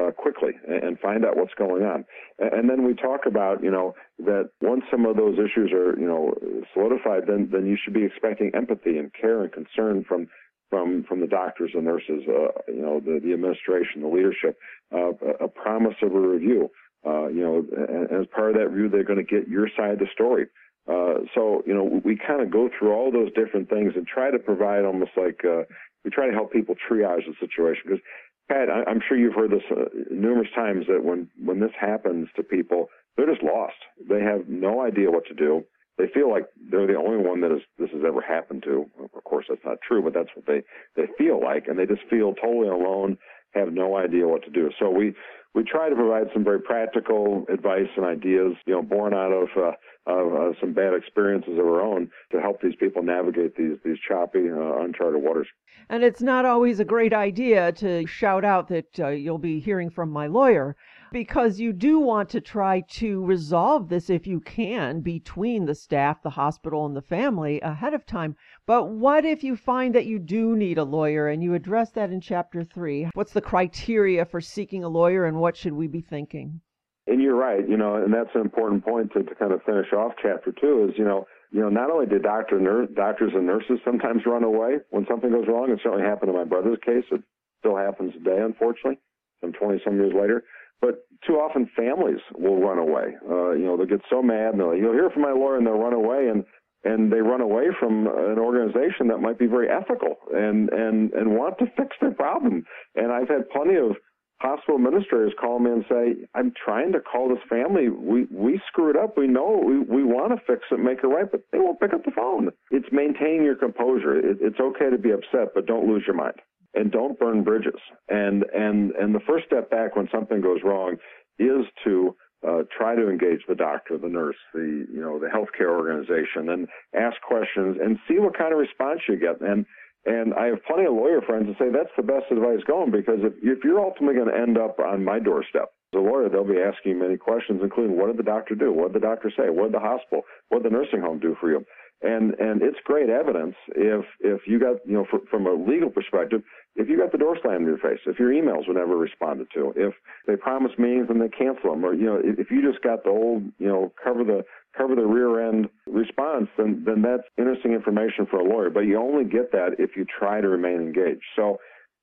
uh, 0.00 0.10
quickly 0.12 0.52
and 0.66 0.98
find 0.98 1.24
out 1.24 1.36
what's 1.36 1.54
going 1.54 1.82
on. 1.82 2.04
And 2.38 2.70
then 2.70 2.84
we 2.84 2.94
talk 2.94 3.26
about, 3.26 3.62
you 3.62 3.70
know, 3.70 3.94
that 4.18 4.50
once 4.60 4.84
some 4.90 5.04
of 5.04 5.16
those 5.16 5.34
issues 5.34 5.72
are, 5.72 5.98
you 5.98 6.06
know, 6.06 6.34
solidified, 6.74 7.24
then 7.26 7.48
then 7.52 7.66
you 7.66 7.76
should 7.82 7.94
be 7.94 8.04
expecting 8.04 8.50
empathy 8.54 8.98
and 8.98 9.12
care 9.12 9.42
and 9.42 9.52
concern 9.52 10.04
from 10.06 10.28
from 10.70 11.04
from 11.08 11.20
the 11.20 11.26
doctors 11.26 11.72
and 11.74 11.84
nurses, 11.84 12.22
uh, 12.28 12.48
you 12.68 12.80
know, 12.80 13.00
the, 13.00 13.20
the 13.22 13.32
administration, 13.34 14.02
the 14.02 14.08
leadership, 14.08 14.56
uh, 14.94 15.10
a, 15.40 15.48
promise 15.48 15.96
of 16.02 16.14
a 16.14 16.20
review. 16.20 16.70
Uh, 17.04 17.26
you 17.28 17.40
know, 17.40 17.64
and, 17.76 18.10
as 18.22 18.26
part 18.34 18.50
of 18.50 18.56
that 18.56 18.68
review, 18.68 18.88
they're 18.88 19.04
going 19.04 19.24
to 19.24 19.24
get 19.24 19.48
your 19.48 19.68
side 19.76 19.90
of 19.90 19.98
the 19.98 20.06
story. 20.12 20.46
Uh, 20.88 21.20
so, 21.34 21.62
you 21.66 21.74
know, 21.74 22.00
we 22.04 22.16
kind 22.16 22.40
of 22.40 22.50
go 22.50 22.68
through 22.78 22.92
all 22.92 23.10
those 23.12 23.32
different 23.34 23.68
things 23.68 23.92
and 23.96 24.06
try 24.06 24.30
to 24.30 24.38
provide 24.38 24.84
almost 24.84 25.12
like 25.16 25.40
uh, 25.44 25.62
we 26.04 26.10
try 26.10 26.26
to 26.26 26.32
help 26.32 26.52
people 26.52 26.74
triage 26.74 27.26
the 27.26 27.34
situation. 27.40 27.82
Because, 27.84 28.00
Pat, 28.48 28.68
I, 28.70 28.90
am 28.90 29.00
sure 29.06 29.18
you've 29.18 29.34
heard 29.34 29.50
this 29.50 29.62
uh, 29.70 29.84
numerous 30.10 30.48
times 30.54 30.86
that 30.88 31.04
when 31.04 31.28
when 31.42 31.60
this 31.60 31.72
happens 31.78 32.28
to 32.36 32.42
people, 32.42 32.88
they're 33.16 33.30
just 33.30 33.42
lost. 33.42 33.76
They 34.08 34.20
have 34.20 34.48
no 34.48 34.82
idea 34.82 35.10
what 35.10 35.26
to 35.26 35.34
do 35.34 35.64
they 36.00 36.08
feel 36.12 36.30
like 36.30 36.46
they're 36.70 36.86
the 36.86 36.96
only 36.96 37.18
one 37.18 37.40
that 37.42 37.52
is, 37.52 37.62
this 37.78 37.90
has 37.90 38.02
ever 38.06 38.20
happened 38.20 38.62
to. 38.64 38.86
Of 39.14 39.24
course, 39.24 39.46
that's 39.48 39.64
not 39.64 39.78
true, 39.86 40.02
but 40.02 40.14
that's 40.14 40.30
what 40.34 40.46
they, 40.46 40.62
they 40.96 41.08
feel 41.18 41.40
like, 41.42 41.68
and 41.68 41.78
they 41.78 41.86
just 41.86 42.08
feel 42.08 42.34
totally 42.34 42.68
alone, 42.68 43.18
have 43.54 43.72
no 43.72 43.96
idea 43.96 44.26
what 44.26 44.42
to 44.44 44.50
do. 44.50 44.70
So 44.78 44.88
we, 44.88 45.14
we 45.54 45.64
try 45.64 45.88
to 45.88 45.94
provide 45.94 46.28
some 46.32 46.44
very 46.44 46.60
practical 46.60 47.44
advice 47.52 47.88
and 47.96 48.06
ideas, 48.06 48.52
you 48.66 48.74
know, 48.74 48.82
born 48.82 49.12
out 49.12 49.32
of, 49.32 49.48
uh, 49.56 49.72
of 50.06 50.32
uh, 50.32 50.60
some 50.60 50.72
bad 50.72 50.94
experiences 50.94 51.58
of 51.58 51.66
our 51.66 51.80
own 51.80 52.10
to 52.32 52.40
help 52.40 52.62
these 52.62 52.76
people 52.78 53.02
navigate 53.02 53.56
these 53.56 53.76
these 53.84 53.98
choppy, 54.06 54.48
uh, 54.48 54.78
uncharted 54.82 55.20
waters. 55.22 55.48
And 55.88 56.04
it's 56.04 56.22
not 56.22 56.44
always 56.44 56.80
a 56.80 56.84
great 56.84 57.12
idea 57.12 57.72
to 57.72 58.06
shout 58.06 58.44
out 58.44 58.68
that 58.68 59.00
uh, 59.00 59.08
you'll 59.08 59.38
be 59.38 59.60
hearing 59.60 59.90
from 59.90 60.10
my 60.10 60.28
lawyer. 60.28 60.76
Because 61.12 61.60
you 61.60 61.72
do 61.72 61.98
want 61.98 62.28
to 62.30 62.40
try 62.40 62.80
to 62.80 63.24
resolve 63.24 63.88
this 63.88 64.10
if 64.10 64.26
you 64.26 64.40
can 64.40 65.00
between 65.00 65.64
the 65.66 65.74
staff, 65.74 66.22
the 66.22 66.30
hospital, 66.30 66.86
and 66.86 66.96
the 66.96 67.02
family 67.02 67.60
ahead 67.60 67.94
of 67.94 68.06
time. 68.06 68.36
But 68.66 68.90
what 68.90 69.24
if 69.24 69.42
you 69.42 69.56
find 69.56 69.94
that 69.94 70.06
you 70.06 70.18
do 70.18 70.56
need 70.56 70.78
a 70.78 70.84
lawyer 70.84 71.28
and 71.28 71.42
you 71.42 71.54
address 71.54 71.90
that 71.92 72.10
in 72.10 72.20
chapter 72.20 72.64
three? 72.64 73.08
What's 73.14 73.32
the 73.32 73.40
criteria 73.40 74.24
for 74.24 74.40
seeking 74.40 74.84
a 74.84 74.88
lawyer 74.88 75.24
and 75.24 75.38
what 75.38 75.56
should 75.56 75.72
we 75.72 75.86
be 75.86 76.00
thinking? 76.00 76.60
And 77.06 77.20
you're 77.20 77.36
right, 77.36 77.68
you 77.68 77.76
know, 77.76 77.96
and 77.96 78.12
that's 78.12 78.34
an 78.34 78.42
important 78.42 78.84
point 78.84 79.12
to, 79.14 79.22
to 79.22 79.34
kind 79.34 79.52
of 79.52 79.62
finish 79.64 79.92
off 79.92 80.12
chapter 80.22 80.52
two 80.52 80.88
is, 80.88 80.98
you 80.98 81.04
know, 81.04 81.26
you 81.50 81.60
know, 81.60 81.68
not 81.68 81.90
only 81.90 82.06
did 82.06 82.22
doctor, 82.22 82.60
doctors 82.94 83.32
and 83.34 83.46
nurses 83.46 83.80
sometimes 83.84 84.22
run 84.24 84.44
away 84.44 84.78
when 84.90 85.06
something 85.10 85.30
goes 85.30 85.48
wrong, 85.48 85.70
it 85.70 85.80
certainly 85.82 86.04
happened 86.04 86.30
in 86.30 86.36
my 86.36 86.44
brother's 86.44 86.78
case. 86.84 87.04
It 87.10 87.22
still 87.58 87.76
happens 87.76 88.12
today, 88.12 88.38
unfortunately, 88.40 89.00
some 89.40 89.52
20 89.52 89.80
some 89.84 89.96
years 89.96 90.12
later. 90.14 90.44
But 90.80 91.04
too 91.26 91.34
often 91.34 91.70
families 91.76 92.20
will 92.34 92.60
run 92.60 92.78
away. 92.78 93.16
Uh, 93.28 93.52
you 93.52 93.66
know, 93.66 93.76
they'll 93.76 93.86
get 93.86 94.00
so 94.08 94.22
mad 94.22 94.52
and 94.52 94.60
they'll, 94.60 94.74
you'll 94.74 94.94
hear 94.94 95.10
from 95.10 95.22
my 95.22 95.32
lawyer 95.32 95.56
and 95.58 95.66
they'll 95.66 95.74
run 95.74 95.92
away 95.92 96.28
and, 96.28 96.44
and 96.84 97.12
they 97.12 97.20
run 97.20 97.42
away 97.42 97.66
from 97.78 98.06
an 98.06 98.38
organization 98.38 99.08
that 99.08 99.18
might 99.18 99.38
be 99.38 99.46
very 99.46 99.68
ethical 99.68 100.16
and, 100.32 100.70
and, 100.70 101.12
and 101.12 101.36
want 101.36 101.58
to 101.58 101.66
fix 101.76 101.96
their 102.00 102.12
problem. 102.12 102.64
And 102.94 103.12
I've 103.12 103.28
had 103.28 103.50
plenty 103.50 103.76
of 103.76 103.96
hospital 104.40 104.76
administrators 104.76 105.34
call 105.38 105.58
me 105.58 105.70
and 105.70 105.84
say, 105.90 106.24
I'm 106.34 106.52
trying 106.64 106.92
to 106.92 107.00
call 107.00 107.28
this 107.28 107.44
family. 107.50 107.90
We, 107.90 108.24
we 108.32 108.58
screwed 108.68 108.96
up. 108.96 109.18
We 109.18 109.26
know 109.26 109.60
we, 109.62 109.80
we 109.80 110.02
want 110.02 110.32
to 110.32 110.40
fix 110.46 110.62
it, 110.70 110.80
make 110.80 111.04
it 111.04 111.06
right, 111.06 111.30
but 111.30 111.42
they 111.52 111.58
won't 111.58 111.78
pick 111.78 111.92
up 111.92 112.04
the 112.04 112.12
phone. 112.12 112.48
It's 112.70 112.88
maintaining 112.90 113.44
your 113.44 113.56
composure. 113.56 114.18
It, 114.18 114.38
it's 114.40 114.58
okay 114.58 114.88
to 114.88 114.96
be 114.96 115.10
upset, 115.10 115.52
but 115.54 115.66
don't 115.66 115.86
lose 115.86 116.04
your 116.06 116.16
mind 116.16 116.40
and 116.74 116.90
don't 116.90 117.18
burn 117.18 117.42
bridges. 117.42 117.80
And 118.08 118.44
and 118.54 118.92
and 118.92 119.14
the 119.14 119.20
first 119.26 119.46
step 119.46 119.70
back 119.70 119.96
when 119.96 120.08
something 120.12 120.40
goes 120.40 120.60
wrong 120.64 120.96
is 121.38 121.66
to 121.84 122.14
uh, 122.46 122.62
try 122.76 122.94
to 122.94 123.10
engage 123.10 123.40
the 123.48 123.54
doctor, 123.54 123.98
the 123.98 124.08
nurse, 124.08 124.36
the 124.54 124.86
you 124.92 125.00
know 125.00 125.18
the 125.18 125.26
healthcare 125.26 125.70
organization, 125.70 126.50
and 126.50 126.68
ask 126.94 127.16
questions 127.26 127.76
and 127.82 127.98
see 128.08 128.18
what 128.18 128.36
kind 128.36 128.52
of 128.52 128.58
response 128.58 129.00
you 129.08 129.16
get. 129.16 129.40
And 129.40 129.66
and 130.06 130.32
I 130.34 130.46
have 130.46 130.64
plenty 130.64 130.86
of 130.86 130.94
lawyer 130.94 131.20
friends 131.20 131.46
that 131.48 131.58
say 131.58 131.70
that's 131.70 131.92
the 131.96 132.02
best 132.02 132.30
advice 132.30 132.64
going 132.66 132.90
because 132.90 133.20
if 133.20 133.34
if 133.42 133.64
you're 133.64 133.80
ultimately 133.80 134.16
going 134.16 134.32
to 134.32 134.40
end 134.40 134.56
up 134.56 134.78
on 134.80 135.04
my 135.04 135.18
doorstep 135.18 135.68
as 135.92 135.98
a 135.98 136.00
lawyer, 136.00 136.28
they'll 136.28 136.44
be 136.44 136.60
asking 136.60 136.98
many 136.98 137.18
questions, 137.18 137.60
including 137.62 137.98
what 137.98 138.06
did 138.06 138.16
the 138.16 138.22
doctor 138.22 138.54
do, 138.54 138.72
what 138.72 138.92
did 138.92 139.02
the 139.02 139.06
doctor 139.06 139.30
say, 139.36 139.50
what 139.50 139.72
did 139.72 139.74
the 139.74 139.84
hospital, 139.84 140.22
what 140.48 140.62
did 140.62 140.72
the 140.72 140.76
nursing 140.76 141.00
home 141.00 141.18
do 141.18 141.36
for 141.38 141.50
you, 141.50 141.64
and 142.00 142.32
and 142.40 142.62
it's 142.62 142.78
great 142.84 143.10
evidence 143.10 143.54
if 143.76 144.04
if 144.20 144.40
you 144.46 144.58
got 144.58 144.76
you 144.86 144.94
know 144.94 145.06
from 145.30 145.46
a 145.46 145.52
legal 145.52 145.90
perspective 145.90 146.40
if 146.76 146.88
you 146.88 146.96
got 146.98 147.12
the 147.12 147.18
door 147.18 147.36
slammed 147.42 147.62
in 147.62 147.68
your 147.68 147.78
face 147.78 148.00
if 148.06 148.18
your 148.18 148.30
emails 148.30 148.66
were 148.68 148.74
never 148.74 148.96
responded 148.96 149.46
to 149.54 149.72
if 149.76 149.94
they 150.26 150.36
promise 150.36 150.72
meetings 150.78 151.06
and 151.10 151.20
they 151.20 151.28
cancel 151.28 151.70
them 151.70 151.84
or 151.84 151.94
you 151.94 152.06
know 152.06 152.20
if, 152.22 152.38
if 152.38 152.50
you 152.50 152.62
just 152.62 152.82
got 152.82 153.04
the 153.04 153.10
old 153.10 153.42
you 153.58 153.68
know 153.68 153.92
cover 154.02 154.24
the 154.24 154.42
cover 154.76 154.94
the 154.94 155.04
rear 155.06 155.48
end 155.48 155.68
response 155.86 156.48
then 156.56 156.82
then 156.86 157.02
that's 157.02 157.24
interesting 157.38 157.72
information 157.72 158.26
for 158.30 158.40
a 158.40 158.44
lawyer. 158.44 158.70
But 158.70 158.80
you 158.80 158.98
only 158.98 159.24
get 159.24 159.52
that 159.52 159.76
if 159.78 159.96
you 159.96 160.04
try 160.04 160.40
to 160.40 160.48
remain 160.48 160.80
engaged. 160.80 161.24
So 161.36 161.58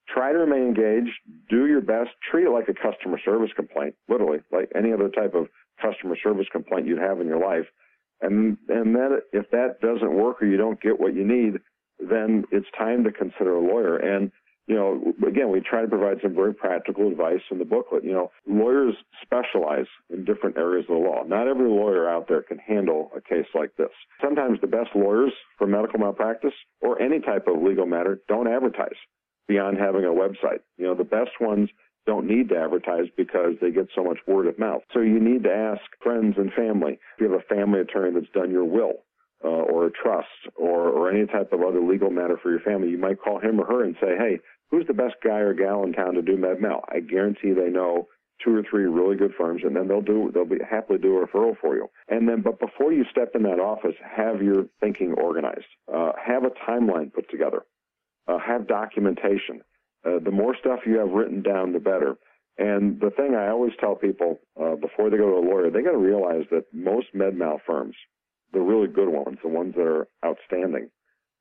try 0.08 0.32
to 0.32 0.38
remain 0.40 0.76
engaged. 0.76 1.12
Do 1.50 1.68
your 1.68 1.82
best. 1.82 2.10
Treat 2.32 2.46
it 2.46 2.52
like 2.52 2.70
a 2.70 2.74
customer 2.74 3.20
service 3.24 3.52
complaint 3.56 3.96
literally 4.10 4.40
like 4.52 4.72
any 4.76 4.94
other 4.94 5.10
type 5.10 5.34
of 5.36 5.48
customer 5.82 6.16
service 6.24 6.48
complaint 6.52 6.88
you'd 6.88 7.00
have 7.00 7.22
in 7.22 7.28
your 7.28 7.40
life. 7.40 7.66
And 8.22 8.58
and 8.68 8.96
then 8.96 9.20
if 9.34 9.50
that 9.52 9.80
doesn't 9.82 10.14
work 10.14 10.42
or 10.42 10.48
you 10.48 10.58
don't 10.58 10.82
get 10.82 11.00
what 11.00 11.14
you 11.14 11.26
need, 11.26 11.60
then 12.00 12.46
it's 12.52 12.68
time 12.78 13.04
to 13.04 13.12
consider 13.12 13.56
a 13.56 13.62
lawyer. 13.62 13.98
And 13.98 14.32
you 14.68 14.76
know, 14.76 15.14
again, 15.26 15.50
we 15.50 15.62
try 15.62 15.82
to 15.82 15.88
provide 15.88 16.18
some 16.22 16.36
very 16.36 16.54
practical 16.54 17.08
advice 17.08 17.42
in 17.52 17.58
the 17.58 17.66
booklet. 17.66 18.04
You 18.04 18.12
know, 18.12 18.32
lawyers 18.46 18.96
specialize 19.22 19.88
in 20.10 20.26
different 20.26 20.58
areas 20.58 20.86
of 20.90 20.96
the 20.98 21.02
law. 21.02 21.24
Not 21.24 21.48
every 21.48 21.70
lawyer 21.70 22.10
out 22.10 22.28
there 22.28 22.42
can 22.42 22.58
handle 22.58 23.10
a 23.16 23.22
case 23.22 23.48
like 23.56 23.76
this. 23.78 23.90
Sometimes 24.22 24.60
the 24.60 24.68
best 24.68 24.90
lawyers 24.94 25.32
for 25.58 25.68
medical 25.68 26.00
malpractice 26.00 26.54
or 26.82 27.02
any 27.02 27.20
type 27.20 27.48
of 27.48 27.62
legal 27.62 27.86
matter 27.86 28.20
don't 28.28 28.48
advertise 28.48 28.98
beyond 29.48 29.78
having 29.78 30.04
a 30.04 30.08
website. 30.08 30.60
You 30.78 30.88
know, 30.88 30.96
the 30.96 31.06
best 31.06 31.32
ones 31.40 31.70
don't 32.06 32.28
need 32.28 32.50
to 32.50 32.58
advertise 32.58 33.08
because 33.16 33.54
they 33.62 33.72
get 33.72 33.88
so 33.96 34.04
much 34.04 34.18
word 34.28 34.48
of 34.48 34.60
mouth. 34.60 34.82
So 34.94 35.00
you 35.00 35.20
need 35.20 35.44
to 35.44 35.54
ask 35.54 35.82
friends 36.02 36.36
and 36.38 36.52
family. 36.54 36.94
If 36.94 37.22
you 37.22 37.32
have 37.32 37.40
a 37.40 37.54
family 37.54 37.80
attorney 37.80 38.20
that's 38.20 38.32
done 38.34 38.52
your 38.52 38.66
will, 38.66 39.04
uh, 39.44 39.48
or 39.48 39.88
a 39.88 39.91
trust, 39.91 40.27
or, 40.56 40.89
or 40.89 41.12
any 41.12 41.25
type 41.27 41.53
of 41.53 41.62
other 41.62 41.82
legal 41.82 42.10
matter 42.10 42.38
for 42.41 42.50
your 42.50 42.60
family, 42.62 42.89
you 42.89 42.98
might 42.98 43.22
call 43.22 43.39
him 43.39 43.60
or 43.60 43.65
her 43.65 43.84
and 43.84 43.96
say, 44.01 44.15
hey, 44.17 44.39
who's 44.72 44.88
the 44.88 44.94
best 44.94 45.15
guy 45.24 45.39
or 45.39 45.53
gal 45.53 45.84
in 45.84 45.94
town 45.94 46.15
to 46.15 46.22
do 46.22 46.38
med 46.38 46.60
mal? 46.60 46.84
I 46.89 47.00
guarantee 47.00 47.53
they 47.53 47.70
know 47.70 48.08
two 48.44 48.56
or 48.56 48.63
three 48.70 48.86
really 48.86 49.15
good 49.15 49.34
firms, 49.38 49.62
and 49.63 49.75
then 49.75 49.88
they'll 49.88 50.01
do 50.01 50.32
they'll 50.34 50.46
be 50.46 50.58
happily 50.70 51.00
do 51.00 51.17
a 51.17 51.25
referral 51.25 51.56
for 51.60 51.75
you. 51.75 51.88
And 52.08 52.27
then, 52.27 52.41
but 52.41 52.60
before 52.60 52.94
you 52.94 53.03
step 53.10 53.32
in 53.36 53.44
that 53.44 53.60
office, 53.60 53.96
have 54.03 54.41
your 54.41 54.65
thinking 54.79 55.13
organized. 55.13 55.65
Uh, 55.91 56.12
have 56.24 56.44
a 56.44 56.51
timeline 56.70 57.13
put 57.13 57.29
together. 57.29 57.63
Uh, 58.27 58.38
have 58.39 58.67
documentation. 58.67 59.62
Uh, 60.06 60.20
the 60.24 60.32
more 60.32 60.56
stuff 60.60 60.79
you 60.86 60.98
have 60.98 61.10
written 61.10 61.41
down, 61.41 61.74
the 61.74 61.79
better. 61.79 62.17
And 62.58 63.00
the 63.00 63.12
thing 63.12 63.36
I 63.36 63.50
always 63.50 63.74
tell 63.79 63.96
people 63.96 64.39
uh, 64.60 64.75
before 64.75 65.10
they 65.10 65.17
go 65.17 65.29
to 65.29 65.38
a 65.38 65.48
lawyer, 65.48 65.70
they 65.70 65.84
got 65.84 65.91
to 65.91 65.98
realize 65.98 66.46
that 66.51 66.65
most 66.74 67.08
med 67.13 67.36
mal 67.36 67.62
firms, 67.65 67.96
the 68.54 68.60
really 68.60 68.88
good 68.88 69.10
ones, 69.10 69.38
the 69.42 69.50
ones 69.50 69.75
that 69.75 69.86
are 69.86 70.08
outstanding, 70.25 70.89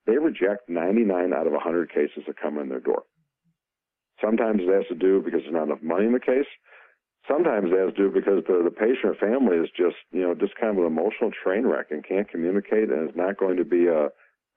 they 0.07 0.19
reject 0.19 0.69
99 0.69 1.33
out 1.33 1.47
of 1.47 1.53
100 1.53 1.91
cases 1.91 2.25
that 2.27 2.41
come 2.41 2.59
in 2.59 2.69
their 2.69 2.81
door. 2.81 3.03
Sometimes 4.21 4.61
it 4.63 4.73
has 4.73 4.87
to 4.89 4.95
do 4.95 5.21
because 5.21 5.41
there's 5.43 5.55
not 5.55 5.65
enough 5.65 5.83
money 5.83 6.07
in 6.07 6.13
the 6.13 6.21
case. 6.21 6.49
Sometimes 7.29 7.71
it 7.73 7.79
has 7.79 7.93
to 7.95 8.09
do 8.09 8.11
because 8.11 8.45
the, 8.47 8.63
the 8.63 8.71
patient 8.71 9.05
or 9.05 9.15
family 9.15 9.57
is 9.57 9.69
just, 9.77 9.97
you 10.13 10.23
know, 10.23 10.35
just 10.35 10.55
kind 10.57 10.71
of 10.73 10.79
an 10.79 10.87
emotional 10.87 11.31
train 11.31 11.67
wreck 11.67 11.87
and 11.91 12.07
can't 12.07 12.29
communicate 12.29 12.89
and 12.89 13.11
is 13.11 13.17
not 13.17 13.37
going 13.37 13.57
to 13.57 13.65
be 13.65 13.87
a, 13.87 14.09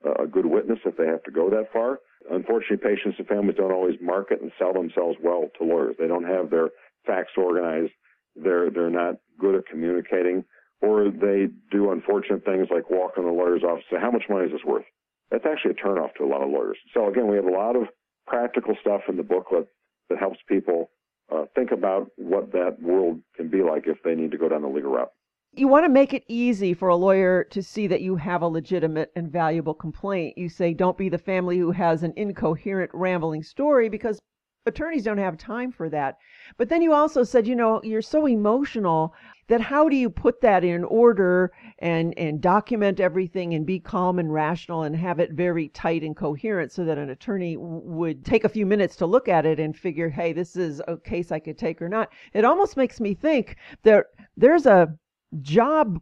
a 0.05 0.27
good 0.27 0.45
witness 0.45 0.79
if 0.85 0.95
they 0.95 1.07
have 1.07 1.23
to 1.23 1.31
go 1.31 1.49
that 1.49 1.73
far. 1.73 1.99
Unfortunately, 2.31 2.77
patients 2.77 3.15
and 3.17 3.27
families 3.27 3.57
don't 3.57 3.71
always 3.71 3.97
market 4.01 4.41
and 4.41 4.51
sell 4.59 4.71
themselves 4.71 5.17
well 5.21 5.49
to 5.57 5.65
lawyers. 5.65 5.95
They 5.97 6.07
don't 6.07 6.27
have 6.27 6.49
their 6.51 6.69
facts 7.05 7.33
organized. 7.37 7.91
They're 8.35 8.69
they're 8.69 8.89
not 8.89 9.15
good 9.39 9.55
at 9.55 9.67
communicating, 9.67 10.45
or 10.81 11.09
they 11.09 11.47
do 11.71 11.91
unfortunate 11.91 12.45
things 12.45 12.67
like 12.71 12.89
walk 12.89 13.13
in 13.17 13.25
the 13.25 13.31
lawyer's 13.31 13.63
office 13.63 13.83
and 13.91 13.97
say, 13.97 14.01
"How 14.01 14.11
much 14.11 14.29
money 14.29 14.45
is 14.45 14.51
this 14.51 14.63
worth?" 14.65 14.85
That's 15.31 15.45
actually 15.45 15.71
a 15.71 15.73
turnoff 15.75 16.15
to 16.15 16.23
a 16.23 16.29
lot 16.29 16.41
of 16.41 16.49
lawyers. 16.49 16.77
So 16.93 17.07
again, 17.07 17.27
we 17.27 17.35
have 17.35 17.45
a 17.45 17.51
lot 17.51 17.75
of 17.75 17.83
practical 18.25 18.75
stuff 18.79 19.01
in 19.07 19.17
the 19.17 19.23
booklet 19.23 19.67
that 20.09 20.19
helps 20.19 20.39
people 20.47 20.89
uh, 21.31 21.45
think 21.55 21.71
about 21.71 22.11
what 22.17 22.51
that 22.51 22.81
world 22.81 23.21
can 23.35 23.49
be 23.49 23.61
like 23.61 23.87
if 23.87 24.01
they 24.03 24.15
need 24.15 24.31
to 24.31 24.37
go 24.37 24.49
down 24.49 24.61
the 24.61 24.67
legal 24.67 24.91
route. 24.91 25.11
You 25.51 25.67
want 25.67 25.85
to 25.85 25.89
make 25.89 26.13
it 26.13 26.23
easy 26.27 26.73
for 26.73 26.89
a 26.89 26.95
lawyer 26.95 27.43
to 27.45 27.63
see 27.63 27.87
that 27.87 28.01
you 28.01 28.15
have 28.17 28.43
a 28.43 28.47
legitimate 28.47 29.11
and 29.15 29.31
valuable 29.31 29.73
complaint. 29.73 30.37
You 30.37 30.47
say, 30.47 30.73
don't 30.73 30.97
be 30.97 31.09
the 31.09 31.17
family 31.17 31.57
who 31.57 31.71
has 31.71 32.03
an 32.03 32.13
incoherent, 32.15 32.91
rambling 32.93 33.41
story 33.41 33.89
because 33.89 34.19
attorneys 34.65 35.03
don't 35.03 35.17
have 35.17 35.37
time 35.37 35.71
for 35.71 35.89
that. 35.89 36.17
But 36.57 36.69
then 36.69 36.81
you 36.81 36.93
also 36.93 37.23
said, 37.23 37.47
you 37.47 37.55
know, 37.55 37.81
you're 37.83 38.01
so 38.01 38.27
emotional 38.27 39.13
that 39.47 39.61
how 39.61 39.89
do 39.89 39.95
you 39.95 40.09
put 40.09 40.41
that 40.41 40.63
in 40.63 40.83
order 40.83 41.51
and 41.79 42.15
and 42.17 42.39
document 42.39 42.99
everything 42.99 43.53
and 43.53 43.65
be 43.65 43.79
calm 43.79 44.19
and 44.19 44.31
rational 44.31 44.83
and 44.83 44.95
have 44.95 45.19
it 45.19 45.31
very 45.31 45.69
tight 45.69 46.03
and 46.03 46.15
coherent 46.15 46.71
so 46.71 46.85
that 46.85 46.97
an 46.97 47.09
attorney 47.09 47.57
would 47.57 48.23
take 48.23 48.43
a 48.43 48.49
few 48.49 48.65
minutes 48.65 48.95
to 48.97 49.05
look 49.05 49.27
at 49.27 49.45
it 49.45 49.59
and 49.59 49.75
figure, 49.75 50.09
hey, 50.09 50.33
this 50.33 50.55
is 50.55 50.81
a 50.87 50.97
case 50.97 51.31
I 51.31 51.39
could 51.39 51.57
take 51.57 51.81
or 51.81 51.89
not. 51.89 52.09
It 52.33 52.45
almost 52.45 52.77
makes 52.77 52.99
me 52.99 53.13
think 53.13 53.57
that 53.83 54.05
there's 54.37 54.65
a 54.65 54.95
job 55.41 55.99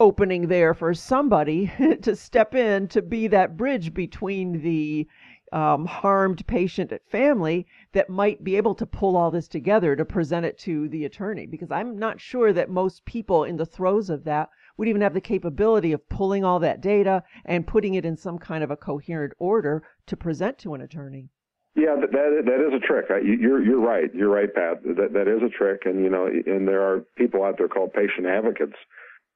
opening 0.00 0.48
there 0.48 0.74
for 0.74 0.92
somebody 0.92 1.70
to 2.02 2.16
step 2.16 2.54
in 2.54 2.88
to 2.88 3.00
be 3.02 3.28
that 3.28 3.56
bridge 3.56 3.94
between 3.94 4.60
the 4.62 5.06
um, 5.54 5.86
harmed 5.86 6.44
patient 6.46 6.92
family 7.08 7.66
that 7.92 8.10
might 8.10 8.42
be 8.42 8.56
able 8.56 8.74
to 8.74 8.84
pull 8.84 9.16
all 9.16 9.30
this 9.30 9.46
together 9.46 9.94
to 9.94 10.04
present 10.04 10.44
it 10.44 10.58
to 10.58 10.88
the 10.88 11.04
attorney 11.04 11.46
because 11.46 11.70
i'm 11.70 11.96
not 11.96 12.20
sure 12.20 12.52
that 12.52 12.68
most 12.68 13.04
people 13.04 13.44
in 13.44 13.56
the 13.56 13.64
throes 13.64 14.10
of 14.10 14.24
that 14.24 14.50
would 14.76 14.88
even 14.88 15.00
have 15.00 15.14
the 15.14 15.20
capability 15.20 15.92
of 15.92 16.08
pulling 16.08 16.44
all 16.44 16.58
that 16.58 16.80
data 16.80 17.22
and 17.44 17.68
putting 17.68 17.94
it 17.94 18.04
in 18.04 18.16
some 18.16 18.36
kind 18.36 18.64
of 18.64 18.70
a 18.72 18.76
coherent 18.76 19.32
order 19.38 19.84
to 20.06 20.16
present 20.16 20.58
to 20.58 20.74
an 20.74 20.80
attorney 20.80 21.28
yeah, 21.76 21.96
that 22.00 22.12
that 22.12 22.66
is 22.68 22.72
a 22.72 22.86
trick. 22.86 23.06
You're 23.08 23.60
you're 23.60 23.80
right. 23.80 24.08
You're 24.14 24.30
right, 24.30 24.52
Pat. 24.52 24.84
That 24.84 25.12
that 25.12 25.26
is 25.26 25.42
a 25.42 25.48
trick, 25.48 25.82
and 25.86 26.04
you 26.04 26.08
know, 26.08 26.26
and 26.26 26.68
there 26.68 26.82
are 26.82 27.00
people 27.16 27.42
out 27.42 27.58
there 27.58 27.66
called 27.66 27.92
patient 27.92 28.28
advocates, 28.28 28.76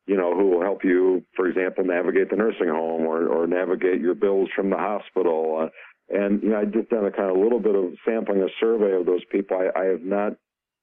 you 0.06 0.16
know, 0.16 0.36
who 0.36 0.46
will 0.46 0.62
help 0.62 0.84
you, 0.84 1.24
for 1.34 1.48
example, 1.48 1.84
navigate 1.84 2.30
the 2.30 2.36
nursing 2.36 2.68
home 2.68 3.02
or 3.02 3.26
or 3.26 3.48
navigate 3.48 4.00
your 4.00 4.14
bills 4.14 4.50
from 4.54 4.70
the 4.70 4.76
hospital. 4.76 5.64
Uh, 5.64 5.68
and 6.10 6.42
you 6.42 6.50
know, 6.50 6.60
I 6.60 6.64
just 6.64 6.90
done 6.90 7.04
a 7.04 7.10
kind 7.10 7.30
of 7.30 7.36
little 7.36 7.60
bit 7.60 7.74
of 7.74 7.92
sampling, 8.04 8.42
a 8.42 8.48
survey 8.60 8.92
of 8.92 9.06
those 9.06 9.24
people. 9.30 9.56
I, 9.56 9.78
I 9.78 9.84
have 9.86 10.02
not, 10.02 10.32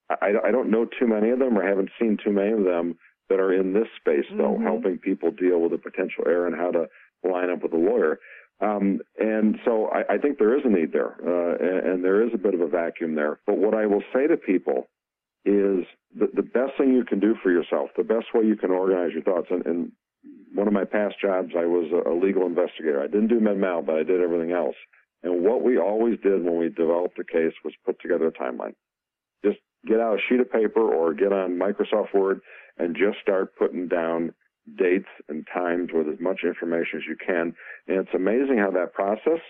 I, 0.10 0.34
I 0.46 0.52
don't 0.52 0.70
know 0.70 0.86
too 0.86 1.08
many 1.08 1.30
of 1.30 1.40
them, 1.40 1.58
or 1.58 1.68
haven't 1.68 1.90
seen 2.00 2.18
too 2.24 2.32
many 2.32 2.52
of 2.52 2.64
them 2.64 2.98
that 3.30 3.40
are 3.40 3.54
in 3.54 3.74
this 3.74 3.88
space, 4.00 4.26
though, 4.38 4.54
mm-hmm. 4.54 4.64
helping 4.64 4.98
people 5.00 5.32
deal 5.32 5.60
with 5.60 5.74
a 5.74 5.78
potential 5.78 6.26
error 6.28 6.48
and 6.48 6.56
how 6.56 6.72
to 6.72 6.86
line 7.24 7.50
up 7.50 7.64
with 7.64 7.74
a 7.74 7.78
lawyer. 7.78 8.20
Um, 8.62 9.00
and 9.20 9.58
so 9.66 9.88
I, 9.88 10.14
I, 10.14 10.18
think 10.18 10.38
there 10.38 10.58
is 10.58 10.64
a 10.64 10.70
need 10.70 10.94
there, 10.94 11.18
uh, 11.26 11.58
and, 11.60 11.88
and, 11.88 12.06
there 12.06 12.26
is 12.26 12.32
a 12.34 12.38
bit 12.38 12.54
of 12.54 12.62
a 12.62 12.68
vacuum 12.68 13.14
there. 13.14 13.40
But 13.46 13.58
what 13.58 13.74
I 13.74 13.86
will 13.86 14.04
say 14.14 14.28
to 14.28 14.38
people 14.38 14.88
is 15.44 15.84
the, 16.18 16.30
the 16.34 16.42
best 16.42 16.72
thing 16.78 16.94
you 16.94 17.04
can 17.04 17.20
do 17.20 17.36
for 17.44 17.52
yourself, 17.52 17.90
the 17.98 18.04
best 18.04 18.28
way 18.34 18.46
you 18.46 18.56
can 18.56 18.72
organize 18.72 19.12
your 19.12 19.24
thoughts. 19.24 19.48
And, 19.50 19.66
and 19.66 19.92
one 20.54 20.68
of 20.68 20.74
my 20.74 20.86
past 20.86 21.16
jobs, 21.22 21.50
I 21.58 21.66
was 21.66 21.92
a, 21.92 22.10
a 22.10 22.16
legal 22.16 22.46
investigator. 22.46 23.02
I 23.02 23.08
didn't 23.08 23.28
do 23.28 23.42
med 23.42 23.58
mal, 23.58 23.82
but 23.82 23.96
I 23.96 24.04
did 24.04 24.22
everything 24.22 24.54
else. 24.54 24.76
And 25.26 25.44
what 25.44 25.64
we 25.64 25.80
always 25.80 26.20
did 26.22 26.44
when 26.44 26.60
we 26.60 26.70
developed 26.70 27.18
a 27.18 27.24
case 27.24 27.54
was 27.64 27.74
put 27.84 28.00
together 28.00 28.28
a 28.28 28.32
timeline. 28.32 28.76
Just 29.44 29.58
get 29.86 30.00
out 30.00 30.20
a 30.20 30.22
sheet 30.30 30.40
of 30.40 30.52
paper 30.52 30.82
or 30.82 31.16
get 31.16 31.34
on 31.34 31.60
Microsoft 31.60 32.14
Word 32.14 32.42
and 32.78 32.96
just 32.96 33.18
start 33.24 33.56
putting 33.58 33.88
down 33.88 34.34
dates 34.78 35.10
and 35.28 35.46
times 35.52 35.90
with 35.92 36.08
as 36.08 36.20
much 36.20 36.42
information 36.44 37.00
as 37.00 37.08
you 37.08 37.16
can. 37.18 37.56
And 37.88 37.98
it's 37.98 38.14
amazing 38.14 38.60
how 38.60 38.70
that 38.72 38.94
process 38.94 39.42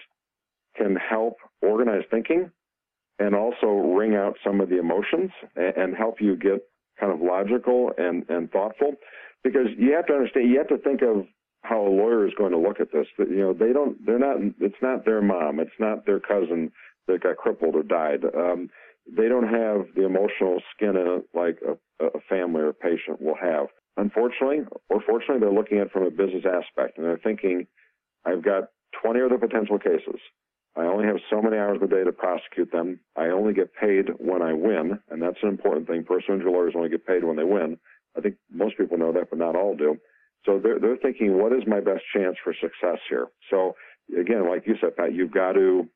can 0.77 0.95
help 0.95 1.37
organize 1.61 2.03
thinking 2.09 2.51
and 3.19 3.35
also 3.35 3.67
wring 3.67 4.15
out 4.15 4.35
some 4.45 4.61
of 4.61 4.69
the 4.69 4.79
emotions 4.79 5.31
and, 5.57 5.93
help 5.95 6.21
you 6.21 6.37
get 6.37 6.65
kind 6.99 7.11
of 7.11 7.19
logical 7.19 7.91
and, 7.97 8.25
and 8.29 8.49
thoughtful 8.51 8.93
because 9.43 9.67
you 9.77 9.93
have 9.93 10.05
to 10.07 10.13
understand 10.13 10.49
you 10.49 10.57
have 10.57 10.67
to 10.67 10.77
think 10.77 11.01
of 11.01 11.25
how 11.67 11.81
a 11.81 11.89
lawyer 11.89 12.27
is 12.27 12.33
going 12.37 12.51
to 12.51 12.57
look 12.57 12.79
at 12.79 12.91
this 12.91 13.07
you 13.17 13.37
know 13.37 13.53
they 13.53 13.73
don't 13.73 14.03
they're 14.05 14.19
not 14.19 14.37
it's 14.59 14.81
not 14.81 15.05
their 15.05 15.21
mom 15.21 15.59
it's 15.59 15.79
not 15.79 16.05
their 16.05 16.19
cousin 16.19 16.71
that 17.07 17.23
got 17.23 17.37
crippled 17.37 17.75
or 17.75 17.83
died 17.83 18.23
um, 18.35 18.69
they 19.07 19.27
don't 19.27 19.47
have 19.47 19.87
the 19.95 20.05
emotional 20.05 20.61
skin 20.75 20.95
in 20.95 21.07
it 21.07 21.25
like 21.33 21.59
a, 21.67 22.05
a 22.05 22.19
family 22.29 22.61
or 22.61 22.69
a 22.69 22.73
patient 22.73 23.21
will 23.21 23.37
have 23.41 23.67
unfortunately 23.97 24.59
or 24.89 25.01
fortunately 25.05 25.39
they're 25.39 25.51
looking 25.51 25.79
at 25.79 25.87
it 25.87 25.91
from 25.91 26.03
a 26.03 26.11
business 26.11 26.45
aspect 26.45 26.97
and 26.97 27.05
they're 27.05 27.19
thinking 27.23 27.67
i've 28.25 28.43
got 28.43 28.69
20 29.03 29.21
other 29.21 29.37
potential 29.37 29.79
cases 29.79 30.19
I 30.77 30.81
only 30.81 31.05
have 31.05 31.17
so 31.29 31.41
many 31.41 31.57
hours 31.57 31.79
a 31.81 31.87
day 31.87 32.03
to 32.03 32.11
prosecute 32.11 32.71
them. 32.71 32.99
I 33.15 33.27
only 33.27 33.53
get 33.53 33.73
paid 33.73 34.09
when 34.17 34.41
I 34.41 34.51
win, 34.51 34.99
and 35.09 35.21
that's 35.21 35.37
an 35.41 35.47
important 35.47 35.87
thing. 35.87 36.03
Personal 36.03 36.37
injury 36.37 36.51
lawyers 36.51 36.73
only 36.75 36.89
get 36.89 37.07
paid 37.07 37.23
when 37.23 37.37
they 37.37 37.45
win. 37.45 37.77
I 38.17 38.21
think 38.21 38.35
most 38.51 38.77
people 38.77 38.97
know 38.97 39.13
that, 39.13 39.29
but 39.29 39.39
not 39.39 39.55
all 39.55 39.75
do. 39.75 39.97
So 40.45 40.59
they're 40.61 40.79
they're 40.79 40.97
thinking, 40.97 41.37
what 41.37 41.53
is 41.53 41.63
my 41.67 41.79
best 41.79 42.03
chance 42.15 42.37
for 42.43 42.53
success 42.53 42.99
here? 43.09 43.27
So 43.49 43.75
again, 44.19 44.47
like 44.49 44.67
you 44.67 44.75
said, 44.79 44.95
Pat, 44.95 45.13
you've 45.13 45.33
got 45.33 45.53
to 45.53 45.87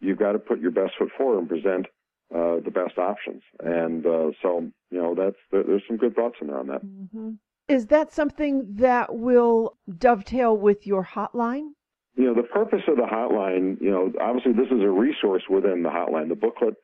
you've 0.00 0.18
got 0.18 0.32
to 0.32 0.38
put 0.38 0.60
your 0.60 0.72
best 0.72 0.92
foot 0.98 1.10
forward 1.16 1.38
and 1.38 1.48
present 1.48 1.86
uh, 2.34 2.56
the 2.64 2.72
best 2.72 2.98
options. 2.98 3.42
And 3.60 4.04
uh, 4.06 4.30
so 4.42 4.70
you 4.90 5.00
know 5.00 5.14
that's 5.14 5.36
there, 5.50 5.62
there's 5.62 5.82
some 5.86 5.96
good 5.96 6.14
thoughts 6.14 6.36
in 6.40 6.48
there 6.48 6.58
on 6.58 6.66
that. 6.68 6.84
Mm-hmm. 6.84 7.30
Is 7.68 7.86
that 7.86 8.12
something 8.12 8.66
that 8.76 9.14
will 9.14 9.76
dovetail 9.98 10.56
with 10.56 10.86
your 10.86 11.04
hotline? 11.04 11.70
you 12.14 12.24
know, 12.24 12.34
the 12.34 12.46
purpose 12.46 12.82
of 12.88 12.96
the 12.96 13.02
hotline, 13.02 13.80
you 13.80 13.90
know, 13.90 14.12
obviously 14.20 14.52
this 14.52 14.70
is 14.70 14.82
a 14.82 14.90
resource 14.90 15.44
within 15.48 15.82
the 15.82 15.88
hotline. 15.88 16.28
The 16.28 16.34
booklet, 16.34 16.74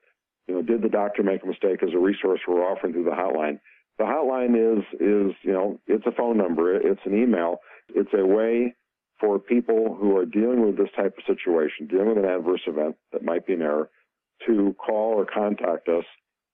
you 0.46 0.54
know, 0.54 0.62
did 0.62 0.82
the 0.82 0.88
doctor 0.88 1.22
make 1.22 1.42
a 1.42 1.46
mistake 1.46 1.82
as 1.82 1.90
a 1.94 1.98
resource 1.98 2.40
we're 2.48 2.64
offering 2.64 2.94
through 2.94 3.04
the 3.04 3.10
hotline. 3.10 3.60
The 3.99 4.05
hotline 4.05 4.55
is 4.55 4.85
is, 4.95 5.35
you 5.43 5.52
know, 5.52 5.81
it's 5.87 6.07
a 6.07 6.12
phone 6.12 6.37
number, 6.37 6.75
it's 6.75 7.00
an 7.05 7.21
email, 7.21 7.59
it's 7.95 8.12
a 8.14 8.25
way 8.25 8.75
for 9.21 9.38
people 9.38 9.97
who 10.00 10.17
are 10.17 10.25
dealing 10.25 10.64
with 10.64 10.76
this 10.76 10.90
type 10.97 11.17
of 11.19 11.25
situation, 11.26 11.88
dealing 11.88 12.09
with 12.09 12.19
an 12.19 12.25
adverse 12.25 12.61
event 12.67 12.97
that 13.12 13.25
might 13.25 13.47
be 13.47 13.55
an 13.55 13.62
error, 13.62 13.90
to 14.47 14.75
call 14.78 15.14
or 15.14 15.26
contact 15.26 15.88
us 15.88 16.05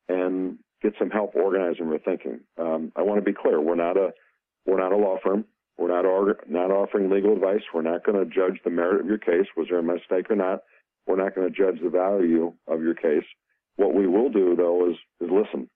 and 0.09 0.59
get 0.83 0.95
some 0.99 1.11
help 1.11 1.35
organizing 1.35 1.91
their 1.91 1.99
thinking. 1.99 2.41
Um, 2.59 2.93
I 2.97 3.03
want 3.03 3.19
to 3.19 3.25
be 3.25 3.37
clear: 3.37 3.61
we're 3.61 3.75
not 3.75 3.97
a 3.97 4.13
we're 4.67 4.81
not 4.81 4.93
a 4.93 4.97
law 4.97 5.19
firm. 5.23 5.45
We're 5.77 5.89
not 5.89 6.49
not 6.49 6.71
offering 6.71 7.11
legal 7.11 7.35
advice. 7.35 7.63
We're 7.75 7.83
not 7.83 8.05
going 8.05 8.19
to 8.19 8.35
judge 8.35 8.61
the 8.65 8.71
merit 8.71 9.01
of 9.01 9.07
your 9.07 9.19
case. 9.19 9.47
Was 9.57 9.67
there 9.69 9.81
a 9.81 9.83
mistake 9.83 10.31
or 10.31 10.37
not? 10.37 10.61
We're 11.07 11.23
not 11.23 11.35
going 11.35 11.53
to 11.53 11.55
judge 11.55 11.83
the 11.83 11.91
value 11.91 12.55
of 12.67 12.81
your 12.81 12.95
case. 12.95 13.25
What 13.77 13.95
we 13.95 14.07
will 14.07 14.31
do 14.31 14.55
though 14.57 14.91
is 14.91 14.97
is 15.21 15.31
listen. 15.31 15.69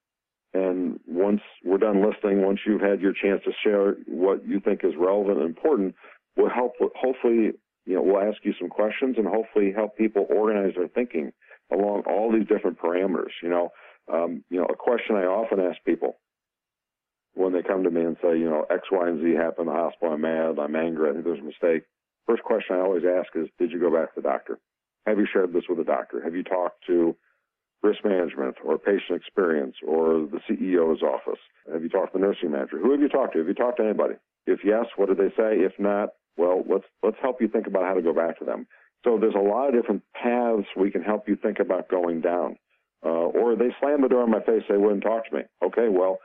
And 0.54 0.98
once 1.06 1.40
we're 1.64 1.78
done 1.78 2.02
listening, 2.02 2.42
once 2.42 2.60
you've 2.66 2.80
had 2.80 3.00
your 3.00 3.12
chance 3.12 3.42
to 3.44 3.52
share 3.62 3.96
what 4.06 4.46
you 4.46 4.60
think 4.60 4.80
is 4.82 4.94
relevant 4.98 5.38
and 5.38 5.46
important, 5.46 5.94
we'll 6.36 6.48
help. 6.48 6.72
Hopefully, 6.80 7.52
you 7.84 7.94
know, 7.94 8.02
we'll 8.02 8.22
ask 8.22 8.38
you 8.44 8.54
some 8.58 8.68
questions 8.68 9.16
and 9.18 9.26
hopefully 9.26 9.72
help 9.74 9.96
people 9.96 10.26
organize 10.30 10.74
their 10.76 10.88
thinking 10.88 11.32
along 11.70 12.04
all 12.06 12.32
these 12.32 12.46
different 12.48 12.78
parameters. 12.78 13.32
You 13.42 13.50
know, 13.50 13.68
um, 14.12 14.44
you 14.48 14.58
know, 14.58 14.66
a 14.66 14.76
question 14.76 15.16
I 15.16 15.24
often 15.24 15.60
ask 15.60 15.76
people 15.84 16.18
when 17.34 17.52
they 17.52 17.62
come 17.62 17.84
to 17.84 17.90
me 17.90 18.00
and 18.00 18.16
say, 18.22 18.38
you 18.38 18.48
know, 18.48 18.64
X, 18.70 18.82
Y, 18.90 19.08
and 19.08 19.22
Z 19.22 19.34
happened 19.34 19.68
in 19.68 19.74
the 19.74 19.80
hospital, 19.80 20.14
I'm 20.14 20.22
mad, 20.22 20.58
I'm 20.58 20.74
angry, 20.74 21.10
I 21.10 21.12
think 21.12 21.24
there's 21.24 21.40
a 21.40 21.42
mistake. 21.42 21.84
First 22.26 22.42
question 22.42 22.76
I 22.76 22.80
always 22.80 23.04
ask 23.04 23.28
is, 23.36 23.48
did 23.58 23.70
you 23.70 23.78
go 23.78 23.92
back 23.92 24.14
to 24.14 24.20
the 24.20 24.28
doctor? 24.28 24.58
Have 25.06 25.18
you 25.18 25.26
shared 25.32 25.52
this 25.52 25.64
with 25.68 25.78
the 25.78 25.84
doctor? 25.84 26.22
Have 26.22 26.34
you 26.34 26.42
talked 26.42 26.84
to 26.88 27.16
risk 27.82 28.04
management 28.04 28.56
or 28.64 28.78
patient 28.78 29.16
experience 29.16 29.76
or 29.86 30.26
the 30.26 30.40
CEO's 30.48 31.02
office? 31.02 31.40
Have 31.72 31.82
you 31.82 31.88
talked 31.88 32.12
to 32.12 32.18
the 32.18 32.24
nursing 32.24 32.50
manager? 32.50 32.78
Who 32.78 32.92
have 32.92 33.00
you 33.00 33.08
talked 33.08 33.32
to? 33.34 33.38
Have 33.38 33.48
you 33.48 33.54
talked 33.54 33.78
to 33.78 33.84
anybody? 33.84 34.14
If 34.46 34.60
yes, 34.64 34.86
what 34.96 35.08
did 35.08 35.18
they 35.18 35.30
say? 35.36 35.60
If 35.60 35.72
not, 35.78 36.10
well, 36.36 36.64
let's 36.68 36.84
let's 37.02 37.18
help 37.20 37.40
you 37.40 37.48
think 37.48 37.66
about 37.66 37.84
how 37.84 37.94
to 37.94 38.02
go 38.02 38.14
back 38.14 38.38
to 38.38 38.44
them. 38.44 38.66
So 39.04 39.18
there's 39.20 39.34
a 39.34 39.38
lot 39.38 39.68
of 39.68 39.74
different 39.74 40.02
paths 40.14 40.66
we 40.76 40.90
can 40.90 41.02
help 41.02 41.28
you 41.28 41.36
think 41.36 41.58
about 41.60 41.88
going 41.88 42.20
down. 42.20 42.56
Uh, 43.04 43.30
or 43.30 43.54
they 43.54 43.68
slam 43.80 44.02
the 44.02 44.08
door 44.08 44.24
in 44.24 44.30
my 44.30 44.40
face, 44.40 44.62
they 44.68 44.76
wouldn't 44.76 45.04
talk 45.04 45.28
to 45.28 45.36
me. 45.36 45.42
Okay, 45.64 45.88
well, 45.88 46.18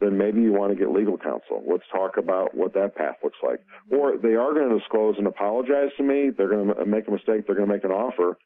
then 0.00 0.16
maybe 0.16 0.40
you 0.40 0.52
want 0.52 0.72
to 0.72 0.78
get 0.78 0.90
legal 0.90 1.18
counsel. 1.18 1.62
Let's 1.68 1.84
talk 1.92 2.16
about 2.16 2.54
what 2.54 2.72
that 2.74 2.94
path 2.94 3.16
looks 3.22 3.38
like. 3.42 3.60
Or 3.90 4.16
they 4.16 4.34
are 4.34 4.54
going 4.54 4.70
to 4.70 4.78
disclose 4.78 5.16
and 5.18 5.26
apologize 5.26 5.90
to 5.96 6.02
me. 6.02 6.30
They're 6.30 6.48
going 6.48 6.72
to 6.72 6.86
make 6.86 7.08
a 7.08 7.10
mistake. 7.10 7.46
They're 7.46 7.56
going 7.56 7.68
to 7.68 7.74
make 7.74 7.84
an 7.84 7.90
offer. 7.90 8.38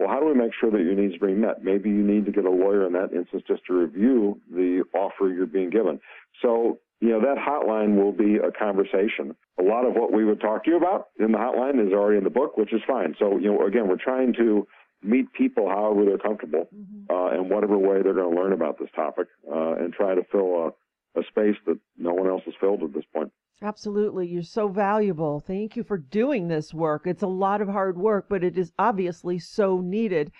Well, 0.00 0.08
how 0.08 0.18
do 0.18 0.24
we 0.24 0.34
make 0.34 0.52
sure 0.58 0.70
that 0.70 0.80
your 0.80 0.94
needs 0.94 1.14
are 1.16 1.26
being 1.26 1.42
met? 1.42 1.62
Maybe 1.62 1.90
you 1.90 2.02
need 2.02 2.24
to 2.24 2.32
get 2.32 2.46
a 2.46 2.50
lawyer 2.50 2.86
in 2.86 2.94
that 2.94 3.12
instance 3.12 3.42
just 3.46 3.66
to 3.66 3.74
review 3.74 4.40
the 4.50 4.82
offer 4.94 5.28
you're 5.28 5.44
being 5.44 5.68
given. 5.68 6.00
So, 6.40 6.78
you 7.00 7.10
know, 7.10 7.20
that 7.20 7.36
hotline 7.36 8.02
will 8.02 8.12
be 8.12 8.36
a 8.36 8.50
conversation. 8.50 9.36
A 9.58 9.62
lot 9.62 9.84
of 9.84 9.92
what 9.92 10.10
we 10.10 10.24
would 10.24 10.40
talk 10.40 10.64
to 10.64 10.70
you 10.70 10.78
about 10.78 11.08
in 11.18 11.32
the 11.32 11.38
hotline 11.38 11.86
is 11.86 11.92
already 11.92 12.16
in 12.16 12.24
the 12.24 12.30
book, 12.30 12.56
which 12.56 12.72
is 12.72 12.80
fine. 12.86 13.14
So, 13.18 13.36
you 13.36 13.52
know, 13.52 13.66
again, 13.66 13.88
we're 13.88 14.02
trying 14.02 14.32
to 14.38 14.66
meet 15.02 15.30
people 15.34 15.68
however 15.68 16.06
they're 16.06 16.18
comfortable 16.18 16.68
mm-hmm. 16.74 17.14
uh, 17.14 17.38
in 17.38 17.50
whatever 17.50 17.76
way 17.76 18.00
they're 18.02 18.14
going 18.14 18.34
to 18.34 18.40
learn 18.42 18.54
about 18.54 18.78
this 18.78 18.88
topic 18.96 19.28
uh, 19.52 19.74
and 19.74 19.92
try 19.92 20.14
to 20.14 20.22
fill 20.32 20.68
a 20.68 20.70
a 21.16 21.22
space 21.28 21.56
that 21.66 21.78
no 21.98 22.14
one 22.14 22.28
else 22.28 22.42
has 22.44 22.54
filled 22.60 22.82
at 22.82 22.92
this 22.92 23.04
point. 23.12 23.32
Absolutely. 23.62 24.26
You're 24.26 24.42
so 24.42 24.68
valuable. 24.68 25.40
Thank 25.40 25.76
you 25.76 25.84
for 25.84 25.98
doing 25.98 26.48
this 26.48 26.72
work. 26.72 27.06
It's 27.06 27.22
a 27.22 27.26
lot 27.26 27.60
of 27.60 27.68
hard 27.68 27.98
work, 27.98 28.26
but 28.28 28.42
it 28.42 28.56
is 28.56 28.72
obviously 28.78 29.38
so 29.38 29.80
needed. 29.80 30.32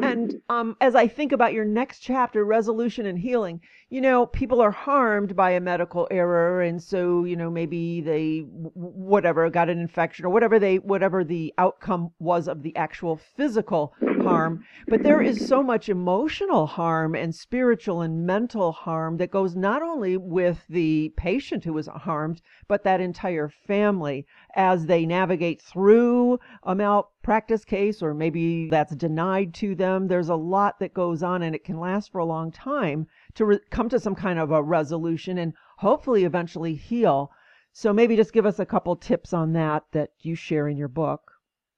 And 0.00 0.40
um, 0.48 0.76
as 0.80 0.94
I 0.94 1.06
think 1.06 1.32
about 1.32 1.52
your 1.52 1.66
next 1.66 2.00
chapter, 2.00 2.46
resolution 2.46 3.04
and 3.04 3.18
healing, 3.18 3.60
you 3.90 4.00
know, 4.00 4.24
people 4.24 4.62
are 4.62 4.70
harmed 4.70 5.36
by 5.36 5.50
a 5.50 5.60
medical 5.60 6.08
error, 6.10 6.62
and 6.62 6.82
so 6.82 7.24
you 7.24 7.36
know 7.36 7.50
maybe 7.50 8.00
they 8.00 8.38
whatever 8.38 9.50
got 9.50 9.68
an 9.68 9.78
infection 9.78 10.24
or 10.24 10.30
whatever 10.30 10.58
they 10.58 10.78
whatever 10.78 11.24
the 11.24 11.52
outcome 11.58 12.10
was 12.18 12.48
of 12.48 12.62
the 12.62 12.74
actual 12.74 13.20
physical 13.36 13.92
harm. 14.22 14.64
But 14.88 15.02
there 15.02 15.20
is 15.20 15.48
so 15.48 15.62
much 15.62 15.88
emotional 15.88 16.66
harm 16.66 17.14
and 17.14 17.34
spiritual 17.34 18.00
and 18.00 18.26
mental 18.26 18.72
harm 18.72 19.16
that 19.18 19.30
goes 19.30 19.56
not 19.56 19.82
only 19.82 20.16
with 20.16 20.64
the 20.68 21.12
patient 21.16 21.64
who 21.64 21.72
was 21.72 21.86
harmed, 21.86 22.40
but 22.68 22.84
that 22.84 23.00
entire 23.00 23.48
family 23.48 24.26
as 24.54 24.86
they 24.86 25.06
navigate 25.06 25.60
through 25.60 26.38
a 26.62 26.74
malpractice 26.74 27.64
case, 27.64 28.02
or 28.02 28.14
maybe 28.14 28.68
that's 28.68 28.94
denied 28.94 29.54
to 29.54 29.74
them. 29.74 30.08
There's 30.08 30.28
a 30.28 30.36
lot 30.36 30.78
that 30.78 30.94
goes 30.94 31.22
on, 31.22 31.42
and 31.42 31.54
it 31.54 31.64
can 31.64 31.78
last 31.78 32.12
for 32.12 32.18
a 32.18 32.24
long 32.24 32.52
time 32.52 33.06
to 33.34 33.44
re- 33.44 33.60
come 33.70 33.88
to 33.88 34.00
some 34.00 34.14
kind 34.14 34.38
of 34.38 34.50
a 34.50 34.62
resolution 34.62 35.38
and 35.38 35.54
hopefully 35.78 36.24
eventually 36.24 36.74
heal. 36.74 37.30
So 37.72 37.92
maybe 37.92 38.16
just 38.16 38.32
give 38.32 38.46
us 38.46 38.58
a 38.58 38.66
couple 38.66 38.94
tips 38.96 39.32
on 39.32 39.54
that 39.54 39.84
that 39.92 40.10
you 40.20 40.34
share 40.34 40.68
in 40.68 40.76
your 40.76 40.88
book. 40.88 41.31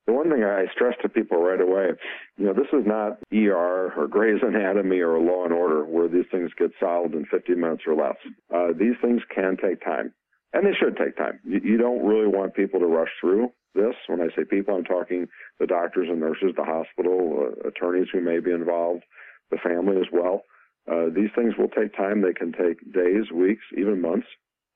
The 0.06 0.12
one 0.12 0.30
thing 0.30 0.44
I 0.44 0.66
stress 0.74 0.94
to 1.02 1.08
people 1.08 1.38
right 1.38 1.60
away, 1.60 1.90
you 2.36 2.46
know, 2.46 2.52
this 2.52 2.68
is 2.72 2.86
not 2.86 3.18
ER 3.32 3.92
or 3.96 4.06
Grey's 4.08 4.42
Anatomy 4.42 5.00
or 5.00 5.18
Law 5.18 5.44
and 5.44 5.52
Order 5.52 5.84
where 5.84 6.08
these 6.08 6.26
things 6.30 6.50
get 6.58 6.72
solved 6.78 7.14
in 7.14 7.24
50 7.24 7.54
minutes 7.54 7.84
or 7.86 7.94
less. 7.94 8.16
Uh, 8.54 8.76
these 8.78 8.96
things 9.00 9.22
can 9.34 9.56
take 9.56 9.82
time, 9.82 10.12
and 10.52 10.66
they 10.66 10.74
should 10.78 10.96
take 10.98 11.16
time. 11.16 11.40
You, 11.44 11.60
you 11.64 11.78
don't 11.78 12.04
really 12.04 12.28
want 12.28 12.54
people 12.54 12.80
to 12.80 12.86
rush 12.86 13.08
through 13.20 13.48
this. 13.74 13.94
When 14.06 14.20
I 14.20 14.28
say 14.36 14.44
people, 14.44 14.76
I'm 14.76 14.84
talking 14.84 15.26
the 15.58 15.66
doctors 15.66 16.08
and 16.10 16.20
nurses, 16.20 16.52
the 16.56 16.64
hospital, 16.64 17.52
uh, 17.64 17.68
attorneys 17.68 18.08
who 18.12 18.20
may 18.20 18.40
be 18.40 18.50
involved, 18.50 19.04
the 19.50 19.58
family 19.58 19.96
as 19.96 20.08
well. 20.12 20.42
Uh, 20.90 21.06
these 21.14 21.30
things 21.34 21.54
will 21.58 21.68
take 21.68 21.96
time. 21.96 22.20
They 22.20 22.34
can 22.34 22.52
take 22.52 22.92
days, 22.92 23.30
weeks, 23.32 23.64
even 23.76 24.02
months. 24.02 24.26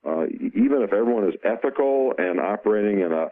Uh, 0.07 0.27
even 0.55 0.83
if 0.83 0.93
everyone 0.93 1.29
is 1.29 1.35
ethical 1.45 2.13
and 2.19 2.39
operating 2.39 3.01
in 3.01 3.13
a, 3.13 3.29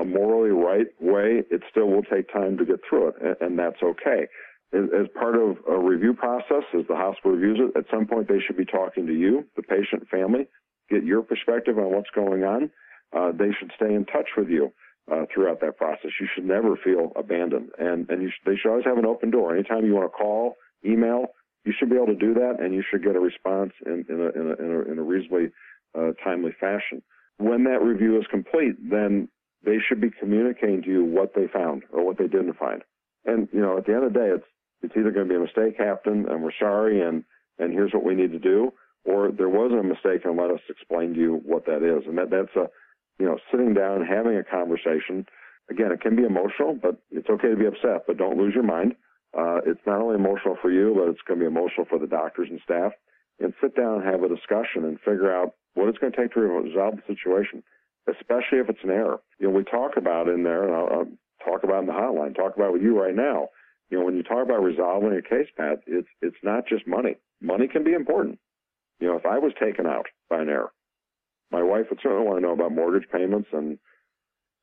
a 0.00 0.04
morally 0.04 0.50
right 0.50 0.86
way, 1.00 1.42
it 1.50 1.62
still 1.70 1.88
will 1.88 2.04
take 2.04 2.32
time 2.32 2.56
to 2.56 2.64
get 2.64 2.80
through 2.88 3.08
it, 3.08 3.14
and, 3.20 3.36
and 3.40 3.58
that's 3.58 3.82
okay. 3.82 4.28
As, 4.72 4.84
as, 4.94 5.06
part 5.18 5.36
of 5.36 5.56
a 5.68 5.78
review 5.78 6.14
process, 6.14 6.62
as 6.78 6.86
the 6.88 6.96
hospital 6.96 7.32
reviews 7.32 7.60
it, 7.60 7.78
at 7.78 7.84
some 7.90 8.06
point 8.06 8.28
they 8.28 8.40
should 8.46 8.56
be 8.56 8.64
talking 8.64 9.06
to 9.06 9.12
you, 9.12 9.44
the 9.56 9.62
patient 9.62 10.08
family, 10.08 10.46
get 10.88 11.04
your 11.04 11.22
perspective 11.22 11.78
on 11.78 11.92
what's 11.92 12.10
going 12.14 12.44
on. 12.44 12.70
Uh, 13.14 13.32
they 13.32 13.50
should 13.58 13.70
stay 13.76 13.92
in 13.94 14.04
touch 14.06 14.28
with 14.36 14.48
you 14.48 14.72
uh, 15.10 15.26
throughout 15.32 15.60
that 15.60 15.76
process. 15.76 16.10
You 16.20 16.28
should 16.34 16.44
never 16.44 16.76
feel 16.76 17.12
abandoned, 17.16 17.70
and 17.78 18.08
and 18.08 18.32
they 18.46 18.56
should 18.56 18.70
always 18.70 18.84
have 18.84 18.98
an 18.98 19.06
open 19.06 19.30
door. 19.30 19.54
Anytime 19.54 19.84
you 19.84 19.94
want 19.94 20.10
to 20.10 20.16
call, 20.16 20.56
email, 20.84 21.26
you 21.64 21.72
should 21.78 21.90
be 21.90 21.96
able 21.96 22.06
to 22.06 22.14
do 22.14 22.34
that, 22.34 22.56
and 22.60 22.74
you 22.74 22.82
should 22.90 23.02
get 23.02 23.16
a 23.16 23.20
response 23.20 23.72
in, 23.86 24.04
in, 24.08 24.20
a, 24.20 24.40
in, 24.40 24.50
a, 24.50 24.64
in, 24.64 24.70
a, 24.70 24.92
in 24.92 24.98
a 24.98 25.02
reasonably 25.02 25.50
uh, 25.98 26.12
timely 26.22 26.52
fashion. 26.58 27.02
When 27.38 27.64
that 27.64 27.82
review 27.82 28.18
is 28.18 28.26
complete, 28.30 28.76
then 28.90 29.28
they 29.64 29.78
should 29.78 30.00
be 30.00 30.10
communicating 30.10 30.82
to 30.82 30.88
you 30.88 31.04
what 31.04 31.34
they 31.34 31.46
found 31.52 31.82
or 31.92 32.04
what 32.04 32.18
they 32.18 32.28
didn't 32.28 32.54
find. 32.58 32.82
And 33.24 33.48
you 33.52 33.60
know, 33.60 33.78
at 33.78 33.86
the 33.86 33.94
end 33.94 34.04
of 34.04 34.12
the 34.12 34.18
day, 34.18 34.30
it's 34.34 34.46
it's 34.82 34.94
either 34.96 35.10
going 35.10 35.26
to 35.28 35.32
be 35.32 35.38
a 35.38 35.40
mistake, 35.40 35.78
Captain, 35.78 36.26
and 36.28 36.42
we're 36.42 36.52
sorry, 36.58 37.00
and 37.00 37.24
and 37.58 37.72
here's 37.72 37.92
what 37.92 38.04
we 38.04 38.14
need 38.14 38.32
to 38.32 38.38
do, 38.38 38.72
or 39.04 39.32
there 39.32 39.48
wasn't 39.48 39.80
a 39.80 39.82
mistake, 39.82 40.24
and 40.24 40.36
let 40.36 40.50
us 40.50 40.60
explain 40.68 41.14
to 41.14 41.20
you 41.20 41.40
what 41.44 41.66
that 41.66 41.82
is. 41.82 42.06
And 42.06 42.18
that 42.18 42.30
that's 42.30 42.54
a 42.56 42.68
you 43.18 43.26
know, 43.26 43.38
sitting 43.50 43.74
down, 43.74 44.04
having 44.04 44.36
a 44.36 44.44
conversation. 44.44 45.26
Again, 45.70 45.92
it 45.92 46.00
can 46.00 46.16
be 46.16 46.24
emotional, 46.24 46.78
but 46.80 47.00
it's 47.10 47.28
okay 47.30 47.48
to 47.48 47.56
be 47.56 47.66
upset, 47.66 48.04
but 48.06 48.18
don't 48.18 48.36
lose 48.36 48.54
your 48.54 48.64
mind. 48.64 48.94
Uh, 49.36 49.58
it's 49.66 49.80
not 49.86 50.00
only 50.00 50.16
emotional 50.16 50.56
for 50.60 50.70
you, 50.70 50.94
but 50.94 51.08
it's 51.08 51.22
going 51.26 51.40
to 51.40 51.44
be 51.44 51.50
emotional 51.50 51.86
for 51.88 51.98
the 51.98 52.06
doctors 52.06 52.48
and 52.50 52.60
staff. 52.62 52.92
And 53.40 53.52
sit 53.60 53.74
down 53.74 54.00
and 54.00 54.04
have 54.04 54.22
a 54.22 54.28
discussion 54.28 54.84
and 54.84 54.98
figure 55.00 55.34
out 55.34 55.54
what 55.74 55.88
it's 55.88 55.98
going 55.98 56.12
to 56.12 56.16
take 56.16 56.32
to 56.34 56.40
resolve 56.40 56.94
the 56.96 57.14
situation, 57.14 57.62
especially 58.08 58.58
if 58.58 58.68
it's 58.68 58.84
an 58.84 58.90
error. 58.90 59.20
You 59.38 59.48
know, 59.48 59.54
we 59.54 59.64
talk 59.64 59.96
about 59.96 60.28
in 60.28 60.44
there, 60.44 60.64
and 60.64 60.74
I'll, 60.74 60.88
I'll 61.00 61.08
talk 61.44 61.64
about 61.64 61.80
in 61.80 61.86
the 61.86 61.92
hotline, 61.92 62.34
talk 62.34 62.56
about 62.56 62.72
with 62.72 62.82
you 62.82 63.00
right 63.00 63.14
now. 63.14 63.48
You 63.90 63.98
know, 63.98 64.04
when 64.04 64.16
you 64.16 64.22
talk 64.22 64.44
about 64.44 64.62
resolving 64.62 65.12
a 65.12 65.22
case, 65.22 65.48
Pat, 65.56 65.80
it's 65.86 66.08
it's 66.22 66.36
not 66.42 66.66
just 66.66 66.86
money. 66.86 67.16
Money 67.40 67.68
can 67.68 67.84
be 67.84 67.92
important. 67.92 68.38
You 69.00 69.08
know, 69.08 69.16
if 69.16 69.26
I 69.26 69.38
was 69.38 69.52
taken 69.60 69.86
out 69.86 70.06
by 70.30 70.40
an 70.40 70.48
error, 70.48 70.72
my 71.50 71.62
wife 71.62 71.86
would 71.90 71.98
certainly 72.02 72.24
want 72.24 72.38
to 72.38 72.42
know 72.42 72.52
about 72.52 72.72
mortgage 72.72 73.08
payments 73.12 73.48
and 73.52 73.78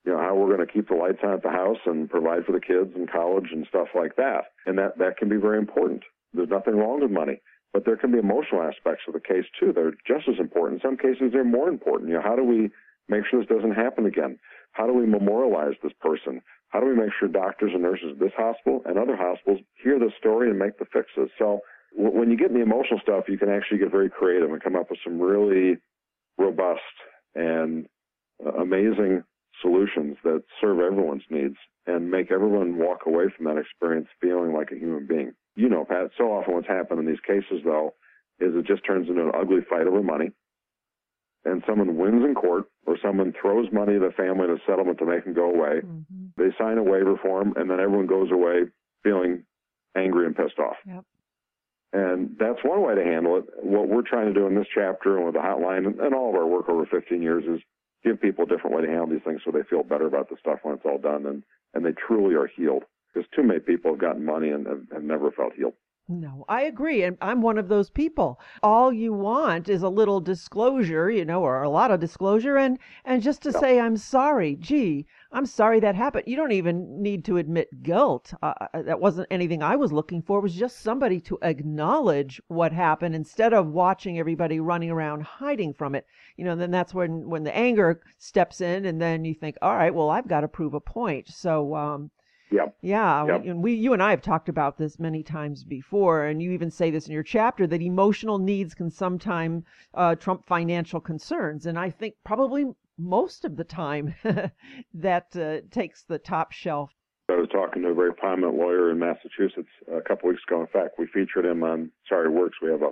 you 0.06 0.12
know, 0.12 0.18
how 0.18 0.36
we're 0.36 0.56
going 0.56 0.66
to 0.66 0.74
keep 0.74 0.88
the 0.90 0.96
lights 0.96 1.20
on 1.24 1.34
at 1.34 1.44
the 1.44 1.50
house 1.50 1.78
and 1.86 2.10
provide 2.10 2.46
for 2.46 2.54
the 2.54 2.60
kids 2.60 2.92
and 2.96 3.12
college 3.12 3.50
and 3.52 3.68
stuff 3.70 3.90
like 3.94 4.16
that. 4.16 4.46
And 4.66 4.78
that, 4.80 4.98
that 4.98 5.18
can 5.18 5.30
be 5.30 5.36
very 5.36 5.60
important. 5.60 6.02
There's 6.34 6.50
nothing 6.50 6.76
wrong 6.76 7.02
with 7.02 7.12
money, 7.12 7.42
but 7.74 7.86
there 7.86 7.98
can 7.98 8.12
be 8.12 8.18
emotional 8.18 8.62
aspects 8.62 9.04
of 9.08 9.14
the 9.14 9.20
case 9.20 9.46
too. 9.60 9.72
They're 9.74 9.92
just 10.08 10.28
as 10.28 10.40
important. 10.40 10.82
In 10.82 10.90
some 10.90 10.98
cases, 10.98 11.32
they're 11.32 11.44
more 11.44 11.70
important. 11.70 12.10
You 12.10 12.16
know, 12.16 12.22
how 12.22 12.36
do 12.36 12.44
we 12.44 12.70
make 13.08 13.24
sure 13.30 13.40
this 13.40 13.50
doesn't 13.50 13.76
happen 13.76 14.06
again? 14.06 14.40
How 14.74 14.88
do 14.88 14.94
we 14.94 15.06
memorialize 15.06 15.76
this 15.84 15.94
person? 16.00 16.42
How 16.70 16.80
do 16.80 16.86
we 16.88 16.96
make 16.96 17.12
sure 17.20 17.28
doctors 17.28 17.72
and 17.74 17.84
nurses 17.84 18.12
at 18.14 18.20
this 18.20 18.32
hospital 18.36 18.82
and 18.86 18.98
other 18.98 19.16
hospitals 19.16 19.60
hear 19.84 20.00
the 20.00 20.12
story 20.18 20.50
and 20.50 20.58
make 20.58 20.80
the 20.80 20.86
fixes? 20.86 21.30
So 21.38 21.60
when 21.94 22.32
you 22.32 22.38
get 22.38 22.50
in 22.50 22.56
the 22.56 22.64
emotional 22.64 23.00
stuff, 23.02 23.26
you 23.28 23.38
can 23.38 23.50
actually 23.50 23.80
get 23.80 23.92
very 23.92 24.10
creative 24.10 24.52
and 24.52 24.64
come 24.64 24.76
up 24.76 24.90
with 24.90 25.00
some 25.04 25.20
really 25.20 25.78
robust 26.38 26.82
and 27.36 27.88
uh, 28.46 28.52
amazing 28.54 29.24
solutions 29.62 30.18
that 30.24 30.44
serve 30.60 30.80
everyone's 30.80 31.24
needs 31.30 31.58
and 31.86 32.10
make 32.10 32.32
everyone 32.32 32.78
walk 32.78 33.06
away 33.06 33.26
from 33.36 33.46
that 33.46 33.58
experience 33.58 34.08
feeling 34.22 34.54
like 34.54 34.72
a 34.72 34.80
human 34.80 35.06
being. 35.06 35.34
You 35.56 35.70
know, 35.70 35.86
Pat, 35.86 36.12
so 36.18 36.32
often 36.32 36.54
what's 36.54 36.68
happened 36.68 37.00
in 37.00 37.06
these 37.06 37.22
cases, 37.26 37.62
though, 37.64 37.94
is 38.40 38.56
it 38.56 38.66
just 38.66 38.86
turns 38.86 39.10
into 39.10 39.22
an 39.22 39.32
ugly 39.36 39.60
fight 39.70 39.88
over 39.88 40.02
money. 40.02 40.32
And 41.44 41.64
someone 41.68 41.98
wins 41.98 42.24
in 42.24 42.36
court, 42.36 42.66
or 42.86 42.98
someone 43.04 43.34
throws 43.40 43.68
money 43.72 43.96
at 43.96 44.02
the 44.02 44.12
family 44.16 44.46
in 44.46 44.52
a 44.52 44.58
settlement 44.68 45.00
to 45.00 45.06
make 45.06 45.26
them 45.26 45.34
go 45.34 45.50
away. 45.50 45.82
Mm-hmm. 45.84 46.26
They 46.38 46.50
sign 46.58 46.78
a 46.78 46.84
waiver 46.84 47.18
form, 47.18 47.54
and 47.58 47.70
then 47.70 47.80
everyone 47.80 48.08
goes 48.08 48.32
away 48.32 48.66
feeling 49.04 49.44
angry 49.96 50.26
and 50.26 50.36
pissed 50.36 50.60
off. 50.60 50.78
Yep. 50.86 51.04
And 51.94 52.38
that's 52.40 52.64
one 52.64 52.82
way 52.84 52.96
to 52.96 53.04
handle 53.04 53.38
it. 53.38 53.46
What 53.62 53.90
we're 53.90 54.08
trying 54.08 54.28
to 54.28 54.34
do 54.34 54.48
in 54.48 54.56
this 54.56 54.68
chapter 54.74 55.18
and 55.18 55.26
with 55.26 55.36
the 55.36 55.42
hotline 55.42 56.00
and 56.00 56.16
all 56.16 56.30
of 56.30 56.36
our 56.36 56.48
work 56.48 56.70
over 56.70 56.86
15 56.86 57.22
years 57.22 57.44
is 57.44 57.62
give 58.04 58.22
people 58.22 58.46
a 58.46 58.48
different 58.48 58.76
way 58.76 58.84
to 58.84 58.88
handle 58.88 59.08
these 59.08 59.24
things 59.26 59.42
so 59.44 59.52
they 59.52 59.64
feel 59.70 59.84
better 59.84 60.08
about 60.08 60.30
the 60.30 60.38
stuff 60.40 60.60
when 60.64 60.76
it's 60.76 60.86
all 60.86 60.98
done 60.98 61.26
and, 61.26 61.44
and 61.74 61.86
they 61.86 61.92
truly 61.92 62.36
are 62.36 62.48
healed. 62.48 62.84
Because 63.13 63.30
too 63.36 63.43
many 63.43 63.60
people 63.60 63.91
have 63.91 64.00
gotten 64.00 64.26
money 64.26 64.50
and 64.50 64.65
have, 64.67 64.84
have 64.91 65.04
never 65.04 65.32
felt 65.32 65.54
healed. 65.54 65.74
No, 66.08 66.43
I 66.50 66.63
agree. 66.63 67.04
And 67.04 67.17
I'm 67.21 67.41
one 67.41 67.58
of 67.58 67.69
those 67.69 67.89
people. 67.89 68.38
All 68.62 68.91
you 68.91 69.13
want 69.13 69.69
is 69.69 69.82
a 69.82 69.88
little 69.88 70.19
disclosure, 70.19 71.10
you 71.10 71.24
know, 71.24 71.41
or 71.41 71.63
a 71.63 71.69
lot 71.69 71.91
of 71.91 72.02
disclosure 72.02 72.58
and, 72.58 72.80
and 73.06 73.21
just 73.21 73.41
to 73.43 73.54
say, 73.54 73.80
I'm 73.80 73.95
sorry. 73.95 74.58
Gee, 74.58 75.06
I'm 75.32 75.45
sorry 75.45 75.80
that 75.80 75.95
happened. 75.95 76.26
You 76.28 76.36
don't 76.36 76.52
even 76.52 77.02
need 77.02 77.24
to 77.26 77.38
admit 77.38 77.84
guilt. 77.84 78.34
Uh, 78.43 78.54
uh, 78.74 78.82
that 78.82 79.00
wasn't 79.00 79.28
anything 79.32 79.63
I 79.63 79.78
was 79.78 79.93
looking 79.93 80.21
for. 80.21 80.39
It 80.39 80.43
was 80.43 80.56
just 80.56 80.80
somebody 80.82 81.21
to 81.21 81.38
acknowledge 81.43 82.41
what 82.47 82.74
happened 82.74 83.15
instead 83.15 83.54
of 83.54 83.67
watching 83.67 84.19
everybody 84.19 84.60
running 84.60 84.89
around 84.89 85.24
hiding 85.24 85.74
from 85.74 85.95
it. 85.95 86.06
You 86.36 86.43
know, 86.43 86.58
then 86.58 86.71
that's 86.71 86.93
when, 86.93 87.30
when 87.30 87.43
the 87.43 87.56
anger 87.56 88.02
steps 88.17 88.60
in 88.60 88.84
and 88.86 89.02
then 89.02 89.24
you 89.24 89.34
think, 89.34 89.56
all 89.62 89.78
right, 89.78 89.93
well, 89.93 90.10
I've 90.10 90.28
got 90.28 90.41
to 90.41 90.50
prove 90.50 90.74
a 90.74 90.82
point. 90.82 91.30
So, 91.30 91.74
um, 91.76 92.12
Yep. 92.52 92.76
Yeah, 92.82 93.26
yep. 93.26 93.44
We, 93.44 93.50
and 93.50 93.64
we, 93.64 93.74
you 93.74 93.94
and 93.94 94.04
I 94.04 94.10
have 94.12 94.22
talked 94.22 94.50
about 94.50 94.78
this 94.78 95.00
many 95.00 95.24
times 95.24 95.64
before, 95.64 96.26
and 96.26 96.42
you 96.42 96.52
even 96.52 96.70
say 96.70 96.92
this 96.92 97.08
in 97.08 97.14
your 97.14 97.24
chapter 97.24 97.66
that 97.68 97.82
emotional 97.82 98.38
needs 98.40 98.74
can 98.74 98.92
sometimes 98.92 99.64
uh, 99.94 100.16
trump 100.16 100.46
financial 100.46 101.00
concerns, 101.00 101.66
and 101.66 101.80
I 101.80 101.90
think 101.90 102.16
probably 102.26 102.66
most 102.98 103.46
of 103.46 103.56
the 103.56 103.64
time 103.64 104.14
that 104.94 105.36
uh, 105.36 105.68
takes 105.72 106.04
the 106.04 106.20
top 106.20 106.52
shelf. 106.52 106.92
I 107.30 107.36
was 107.36 107.48
talking 107.50 107.84
to 107.84 107.90
a 107.90 107.94
very 107.94 108.14
prominent 108.14 108.58
lawyer 108.58 108.92
in 108.92 109.00
Massachusetts 109.00 109.70
a 109.88 110.02
couple 110.02 110.30
weeks 110.30 110.42
ago. 110.48 110.60
In 110.60 110.68
fact, 110.68 110.96
we 111.00 111.08
featured 111.08 111.46
him 111.46 111.64
on 111.64 111.92
Sorry 112.10 112.30
Works. 112.30 112.58
We 112.62 112.72
have 112.72 112.82
a 112.82 112.92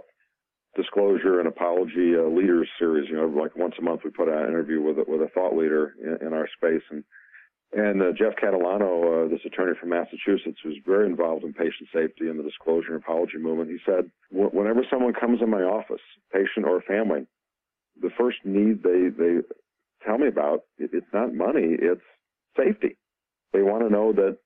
disclosure 0.75 1.39
and 1.39 1.47
apology 1.47 2.15
uh, 2.15 2.23
leaders 2.29 2.69
series. 2.79 3.09
You 3.09 3.17
know, 3.17 3.25
like 3.27 3.57
once 3.57 3.75
a 3.77 3.81
month 3.81 4.01
we 4.05 4.11
put 4.11 4.29
out 4.29 4.43
an 4.43 4.49
interview 4.49 4.81
with 4.81 4.97
a, 4.99 5.03
with 5.05 5.21
a 5.21 5.27
thought 5.33 5.57
leader 5.57 5.93
in, 6.01 6.27
in 6.27 6.33
our 6.33 6.47
space, 6.55 6.83
and 6.89 7.03
and 7.71 8.01
uh, 8.01 8.11
Jeff 8.17 8.33
Catalano, 8.41 9.25
uh, 9.25 9.29
this 9.29 9.41
attorney 9.45 9.73
from 9.79 9.89
Massachusetts, 9.89 10.57
who's 10.63 10.79
very 10.85 11.05
involved 11.05 11.43
in 11.43 11.53
patient 11.53 11.89
safety 11.93 12.27
and 12.27 12.39
the 12.39 12.43
disclosure 12.43 12.93
and 12.93 13.03
apology 13.03 13.37
movement, 13.37 13.69
he 13.69 13.77
said, 13.85 14.09
whenever 14.31 14.83
someone 14.89 15.13
comes 15.13 15.41
in 15.41 15.49
my 15.49 15.61
office, 15.61 16.01
patient 16.33 16.65
or 16.65 16.81
family, 16.81 17.27
the 18.01 18.09
first 18.17 18.37
need 18.43 18.81
they, 18.81 19.09
they 19.15 19.41
tell 20.03 20.17
me 20.17 20.27
about, 20.27 20.63
it's 20.79 21.13
not 21.13 21.33
money, 21.33 21.77
it's 21.79 22.01
safety. 22.57 22.97
They 23.53 23.61
want 23.61 23.83
to 23.83 23.93
know 23.93 24.13
that 24.13 24.37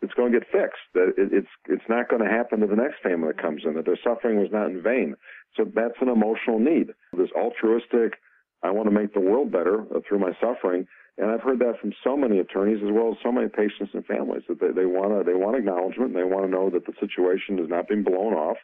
it's 0.00 0.14
going 0.14 0.32
to 0.32 0.40
get 0.40 0.48
fixed, 0.50 0.82
that 0.94 1.14
it's, 1.16 1.48
it's 1.68 1.88
not 1.88 2.08
going 2.08 2.22
to 2.22 2.28
happen 2.28 2.58
to 2.58 2.66
the 2.66 2.74
next 2.74 2.96
family 3.04 3.28
that 3.28 3.40
comes 3.40 3.62
in, 3.64 3.74
that 3.74 3.86
their 3.86 3.98
suffering 4.02 4.40
was 4.40 4.50
not 4.50 4.66
in 4.66 4.82
vain. 4.82 5.14
So 5.56 5.64
that's 5.64 6.00
an 6.00 6.08
emotional 6.08 6.58
need. 6.58 6.88
This 7.16 7.30
altruistic, 7.36 8.18
I 8.64 8.70
want 8.70 8.88
to 8.88 8.94
make 8.94 9.14
the 9.14 9.20
world 9.20 9.52
better 9.52 9.82
uh, 9.94 10.00
through 10.08 10.18
my 10.18 10.32
suffering 10.40 10.88
and 11.18 11.30
I've 11.30 11.42
heard 11.42 11.58
that 11.58 11.78
from 11.80 11.92
so 12.02 12.16
many 12.16 12.38
attorneys 12.38 12.82
as 12.82 12.90
well 12.90 13.10
as 13.12 13.18
so 13.22 13.30
many 13.30 13.48
patients 13.48 13.92
and 13.92 14.04
families 14.06 14.42
that 14.48 14.60
they, 14.60 14.72
they 14.72 14.86
want 14.86 15.12
to 15.12 15.30
they 15.30 15.36
want 15.36 15.56
acknowledgement. 15.56 16.12
And 16.12 16.16
they 16.16 16.24
want 16.24 16.46
to 16.46 16.50
know 16.50 16.70
that 16.70 16.86
the 16.86 16.94
situation 17.00 17.58
is 17.58 17.68
not 17.68 17.88
being 17.88 18.02
blown 18.02 18.32
off, 18.32 18.56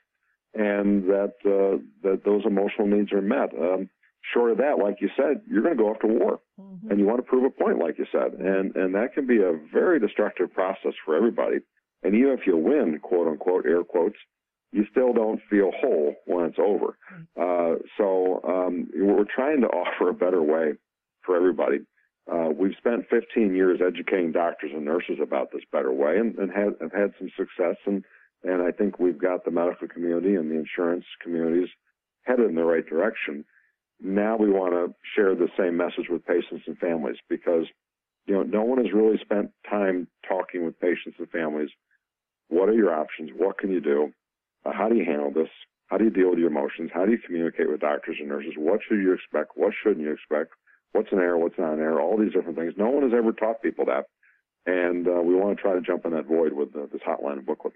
and 0.54 1.04
that 1.04 1.34
uh, 1.44 1.78
that 2.02 2.24
those 2.24 2.42
emotional 2.46 2.86
needs 2.86 3.12
are 3.12 3.20
met. 3.20 3.52
Um, 3.52 3.90
short 4.32 4.50
of 4.50 4.58
that, 4.58 4.78
like 4.78 4.96
you 5.00 5.10
said, 5.16 5.42
you're 5.46 5.62
going 5.62 5.76
to 5.76 5.82
go 5.82 5.90
off 5.90 6.00
to 6.00 6.06
war, 6.06 6.40
mm-hmm. 6.58 6.90
and 6.90 6.98
you 6.98 7.06
want 7.06 7.18
to 7.18 7.22
prove 7.22 7.44
a 7.44 7.50
point, 7.50 7.78
like 7.78 7.98
you 7.98 8.06
said, 8.10 8.32
and 8.40 8.74
and 8.76 8.94
that 8.94 9.12
can 9.14 9.26
be 9.26 9.38
a 9.42 9.52
very 9.72 10.00
destructive 10.00 10.52
process 10.52 10.92
for 11.04 11.14
everybody. 11.14 11.58
And 12.02 12.14
even 12.14 12.30
if 12.30 12.46
you 12.46 12.56
win, 12.56 12.98
quote 13.02 13.28
unquote, 13.28 13.66
air 13.66 13.84
quotes, 13.84 14.16
you 14.72 14.86
still 14.90 15.12
don't 15.12 15.40
feel 15.50 15.70
whole 15.80 16.14
when 16.26 16.46
it's 16.46 16.58
over. 16.58 16.96
Uh, 17.36 17.76
so 17.96 18.40
um, 18.46 18.88
we're 18.94 19.24
trying 19.34 19.60
to 19.62 19.66
offer 19.68 20.08
a 20.08 20.14
better 20.14 20.42
way 20.42 20.72
for 21.24 21.36
everybody. 21.36 21.80
Uh, 22.30 22.50
we've 22.54 22.76
spent 22.76 23.08
15 23.08 23.54
years 23.54 23.80
educating 23.86 24.32
doctors 24.32 24.70
and 24.74 24.84
nurses 24.84 25.18
about 25.22 25.50
this 25.50 25.62
better 25.72 25.92
way 25.92 26.18
and, 26.18 26.38
and 26.38 26.52
have, 26.52 26.74
have 26.80 26.92
had 26.92 27.12
some 27.18 27.30
success. 27.36 27.76
And, 27.86 28.04
and 28.44 28.62
I 28.62 28.70
think 28.70 28.98
we've 28.98 29.18
got 29.18 29.44
the 29.44 29.50
medical 29.50 29.88
community 29.88 30.34
and 30.34 30.50
the 30.50 30.56
insurance 30.56 31.04
communities 31.22 31.68
headed 32.24 32.50
in 32.50 32.54
the 32.54 32.64
right 32.64 32.86
direction. 32.86 33.44
Now 34.00 34.36
we 34.36 34.50
want 34.50 34.74
to 34.74 34.94
share 35.16 35.34
the 35.34 35.48
same 35.58 35.76
message 35.76 36.08
with 36.10 36.26
patients 36.26 36.64
and 36.66 36.78
families 36.78 37.16
because, 37.28 37.64
you 38.26 38.34
know, 38.34 38.42
no 38.42 38.62
one 38.62 38.78
has 38.78 38.92
really 38.92 39.18
spent 39.18 39.50
time 39.68 40.06
talking 40.28 40.64
with 40.64 40.78
patients 40.78 41.16
and 41.18 41.30
families. 41.30 41.70
What 42.48 42.68
are 42.68 42.74
your 42.74 42.94
options? 42.94 43.30
What 43.34 43.58
can 43.58 43.70
you 43.70 43.80
do? 43.80 44.12
Uh, 44.66 44.72
how 44.72 44.88
do 44.88 44.96
you 44.96 45.04
handle 45.04 45.32
this? 45.32 45.48
How 45.86 45.96
do 45.96 46.04
you 46.04 46.10
deal 46.10 46.30
with 46.30 46.38
your 46.38 46.50
emotions? 46.50 46.90
How 46.92 47.06
do 47.06 47.12
you 47.12 47.18
communicate 47.18 47.70
with 47.70 47.80
doctors 47.80 48.16
and 48.20 48.28
nurses? 48.28 48.52
What 48.56 48.80
should 48.86 49.00
you 49.00 49.14
expect? 49.14 49.52
What 49.56 49.72
shouldn't 49.82 50.04
you 50.04 50.12
expect? 50.12 50.52
What's 50.92 51.12
an 51.12 51.18
error, 51.18 51.38
what's 51.38 51.58
not 51.58 51.74
an 51.74 51.80
error, 51.80 52.00
all 52.00 52.16
these 52.16 52.32
different 52.32 52.56
things. 52.56 52.74
No 52.76 52.90
one 52.90 53.02
has 53.02 53.12
ever 53.16 53.32
taught 53.32 53.62
people 53.62 53.84
that. 53.86 54.04
And 54.66 55.08
uh, 55.08 55.22
we 55.22 55.34
want 55.34 55.56
to 55.56 55.62
try 55.62 55.74
to 55.74 55.80
jump 55.80 56.04
in 56.04 56.12
that 56.12 56.26
void 56.26 56.52
with 56.52 56.74
uh, 56.76 56.86
this 56.92 57.00
hotline 57.06 57.44
booklet. 57.44 57.74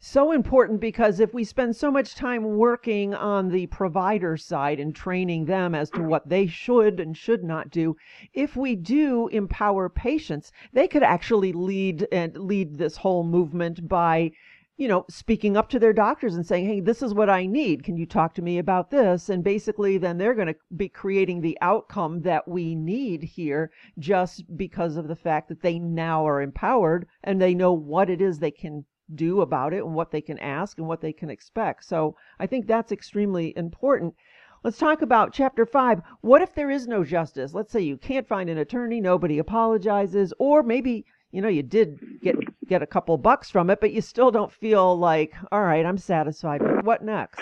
So 0.00 0.30
important 0.30 0.80
because 0.80 1.18
if 1.18 1.34
we 1.34 1.42
spend 1.42 1.74
so 1.74 1.90
much 1.90 2.14
time 2.14 2.56
working 2.56 3.14
on 3.14 3.48
the 3.48 3.66
provider 3.66 4.36
side 4.36 4.78
and 4.78 4.94
training 4.94 5.46
them 5.46 5.74
as 5.74 5.90
to 5.90 6.02
what 6.02 6.28
they 6.28 6.46
should 6.46 7.00
and 7.00 7.16
should 7.16 7.42
not 7.42 7.70
do, 7.70 7.96
if 8.32 8.54
we 8.54 8.76
do 8.76 9.26
empower 9.28 9.88
patients, 9.88 10.52
they 10.72 10.86
could 10.86 11.02
actually 11.02 11.52
lead 11.52 12.06
and 12.12 12.36
lead 12.36 12.76
this 12.76 12.98
whole 12.98 13.24
movement 13.24 13.88
by 13.88 14.30
you 14.78 14.86
know, 14.86 15.04
speaking 15.10 15.56
up 15.56 15.68
to 15.68 15.78
their 15.80 15.92
doctors 15.92 16.36
and 16.36 16.46
saying, 16.46 16.64
hey, 16.64 16.78
this 16.78 17.02
is 17.02 17.12
what 17.12 17.28
I 17.28 17.46
need. 17.46 17.82
Can 17.82 17.96
you 17.96 18.06
talk 18.06 18.32
to 18.34 18.42
me 18.42 18.58
about 18.58 18.92
this? 18.92 19.28
And 19.28 19.42
basically, 19.42 19.98
then 19.98 20.18
they're 20.18 20.34
going 20.34 20.46
to 20.46 20.56
be 20.76 20.88
creating 20.88 21.40
the 21.40 21.58
outcome 21.60 22.22
that 22.22 22.46
we 22.46 22.76
need 22.76 23.24
here 23.24 23.72
just 23.98 24.56
because 24.56 24.96
of 24.96 25.08
the 25.08 25.16
fact 25.16 25.48
that 25.48 25.62
they 25.62 25.80
now 25.80 26.26
are 26.26 26.40
empowered 26.40 27.08
and 27.24 27.42
they 27.42 27.54
know 27.54 27.72
what 27.72 28.08
it 28.08 28.20
is 28.20 28.38
they 28.38 28.52
can 28.52 28.84
do 29.14 29.40
about 29.40 29.74
it 29.74 29.82
and 29.82 29.94
what 29.94 30.12
they 30.12 30.20
can 30.20 30.38
ask 30.38 30.78
and 30.78 30.86
what 30.86 31.00
they 31.00 31.12
can 31.12 31.28
expect. 31.28 31.84
So 31.84 32.14
I 32.38 32.46
think 32.46 32.66
that's 32.66 32.92
extremely 32.92 33.52
important. 33.56 34.14
Let's 34.62 34.78
talk 34.78 35.02
about 35.02 35.32
chapter 35.32 35.66
five. 35.66 36.02
What 36.20 36.42
if 36.42 36.54
there 36.54 36.70
is 36.70 36.86
no 36.86 37.02
justice? 37.02 37.52
Let's 37.52 37.72
say 37.72 37.80
you 37.80 37.96
can't 37.96 38.28
find 38.28 38.48
an 38.48 38.58
attorney, 38.58 39.00
nobody 39.00 39.38
apologizes, 39.38 40.32
or 40.38 40.62
maybe 40.62 41.04
you 41.30 41.42
know 41.42 41.48
you 41.48 41.62
did 41.62 41.98
get 42.22 42.36
get 42.66 42.82
a 42.82 42.86
couple 42.86 43.16
bucks 43.18 43.50
from 43.50 43.70
it, 43.70 43.80
but 43.80 43.92
you 43.92 44.00
still 44.00 44.30
don't 44.30 44.52
feel 44.52 44.98
like, 44.98 45.34
all 45.52 45.62
right, 45.62 45.84
I'm 45.84 45.98
satisfied. 45.98 46.60
What 46.84 47.02
next? 47.04 47.40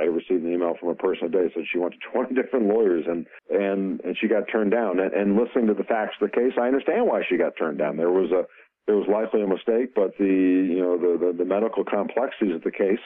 I 0.00 0.04
received 0.04 0.44
an 0.44 0.52
email 0.52 0.74
from 0.80 0.88
a 0.88 0.94
person 0.94 1.30
today 1.30 1.52
said 1.54 1.64
she 1.70 1.78
went 1.78 1.92
to 1.92 2.00
20 2.12 2.34
different 2.34 2.66
lawyers 2.66 3.04
and 3.06 3.26
and 3.50 4.00
and 4.00 4.16
she 4.18 4.28
got 4.28 4.44
turned 4.50 4.70
down. 4.70 4.98
And, 4.98 5.12
and 5.12 5.36
listening 5.36 5.66
to 5.68 5.74
the 5.74 5.84
facts 5.84 6.16
of 6.20 6.30
the 6.30 6.34
case, 6.34 6.54
I 6.58 6.66
understand 6.66 7.06
why 7.06 7.22
she 7.28 7.36
got 7.36 7.52
turned 7.58 7.78
down. 7.78 7.96
There 7.96 8.10
was 8.10 8.32
a 8.32 8.44
there 8.86 8.96
was 8.96 9.06
likely 9.06 9.42
a 9.42 9.46
mistake, 9.46 9.94
but 9.94 10.16
the 10.18 10.24
you 10.24 10.80
know 10.80 10.96
the 10.96 11.18
the, 11.20 11.32
the 11.36 11.44
medical 11.44 11.84
complexities 11.84 12.56
of 12.56 12.62
the 12.62 12.72
case 12.72 13.04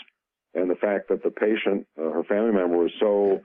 and 0.54 0.70
the 0.70 0.76
fact 0.78 1.08
that 1.08 1.24
the 1.24 1.30
patient, 1.30 1.86
uh, 1.98 2.10
her 2.10 2.22
family 2.22 2.52
member, 2.52 2.78
was 2.78 2.92
so 3.00 3.40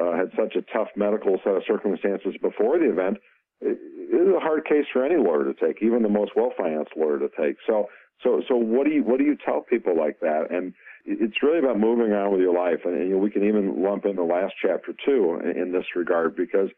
uh, 0.00 0.16
had 0.16 0.32
such 0.36 0.56
a 0.56 0.64
tough 0.72 0.88
medical 0.96 1.36
set 1.44 1.54
of 1.54 1.62
circumstances 1.66 2.34
before 2.40 2.78
the 2.78 2.88
event, 2.90 3.18
it, 3.60 3.78
is 4.12 4.34
a 4.34 4.40
hard 4.40 4.64
case 4.64 4.84
for 4.92 5.04
any 5.04 5.16
lawyer 5.16 5.44
to 5.44 5.54
take, 5.54 5.82
even 5.82 6.02
the 6.02 6.08
most 6.08 6.32
well-financed 6.36 6.92
lawyer 6.96 7.18
to 7.18 7.28
take. 7.38 7.56
So, 7.66 7.88
so, 8.22 8.42
so 8.48 8.56
what 8.56 8.86
do 8.86 8.92
you 8.92 9.02
what 9.02 9.18
do 9.18 9.24
you 9.24 9.36
tell 9.36 9.60
people 9.60 9.96
like 9.96 10.20
that? 10.20 10.46
And 10.50 10.72
it's 11.04 11.42
really 11.42 11.58
about 11.58 11.78
moving 11.78 12.12
on 12.12 12.32
with 12.32 12.40
your 12.40 12.54
life, 12.54 12.80
and, 12.84 12.94
and 12.94 13.08
you 13.08 13.14
know, 13.14 13.20
we 13.20 13.30
can 13.30 13.46
even 13.46 13.82
lump 13.82 14.06
in 14.06 14.16
the 14.16 14.22
last 14.22 14.54
chapter 14.60 14.94
too 15.04 15.40
in, 15.42 15.50
in 15.62 15.72
this 15.72 15.86
regard 15.94 16.36
because. 16.36 16.68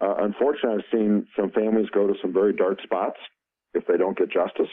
Uh, 0.00 0.16
unfortunately, 0.18 0.82
I've 0.82 0.98
seen 0.98 1.28
some 1.38 1.52
families 1.52 1.86
go 1.94 2.08
to 2.08 2.14
some 2.20 2.32
very 2.32 2.52
dark 2.52 2.82
spots 2.82 3.18
if 3.72 3.86
they 3.86 3.96
don't 3.96 4.18
get 4.18 4.32
justice, 4.32 4.66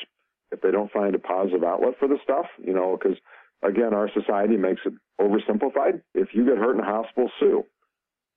if 0.51 0.61
they 0.61 0.71
don't 0.71 0.91
find 0.91 1.13
a 1.13 1.19
positive 1.19 1.63
outlet 1.63 1.93
for 1.99 2.07
the 2.07 2.17
stuff, 2.23 2.45
you 2.57 2.73
know, 2.73 2.97
because 2.99 3.15
again, 3.63 3.93
our 3.93 4.09
society 4.13 4.57
makes 4.57 4.81
it 4.85 4.93
oversimplified. 5.19 6.01
If 6.13 6.29
you 6.33 6.45
get 6.45 6.57
hurt 6.57 6.75
in 6.75 6.81
a 6.81 6.85
hospital, 6.85 7.29
sue. 7.39 7.65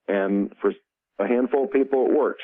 And 0.07 0.53
for 0.61 0.71
a 1.19 1.27
handful 1.27 1.65
of 1.65 1.71
people, 1.71 2.07
it 2.07 2.17
works. 2.17 2.43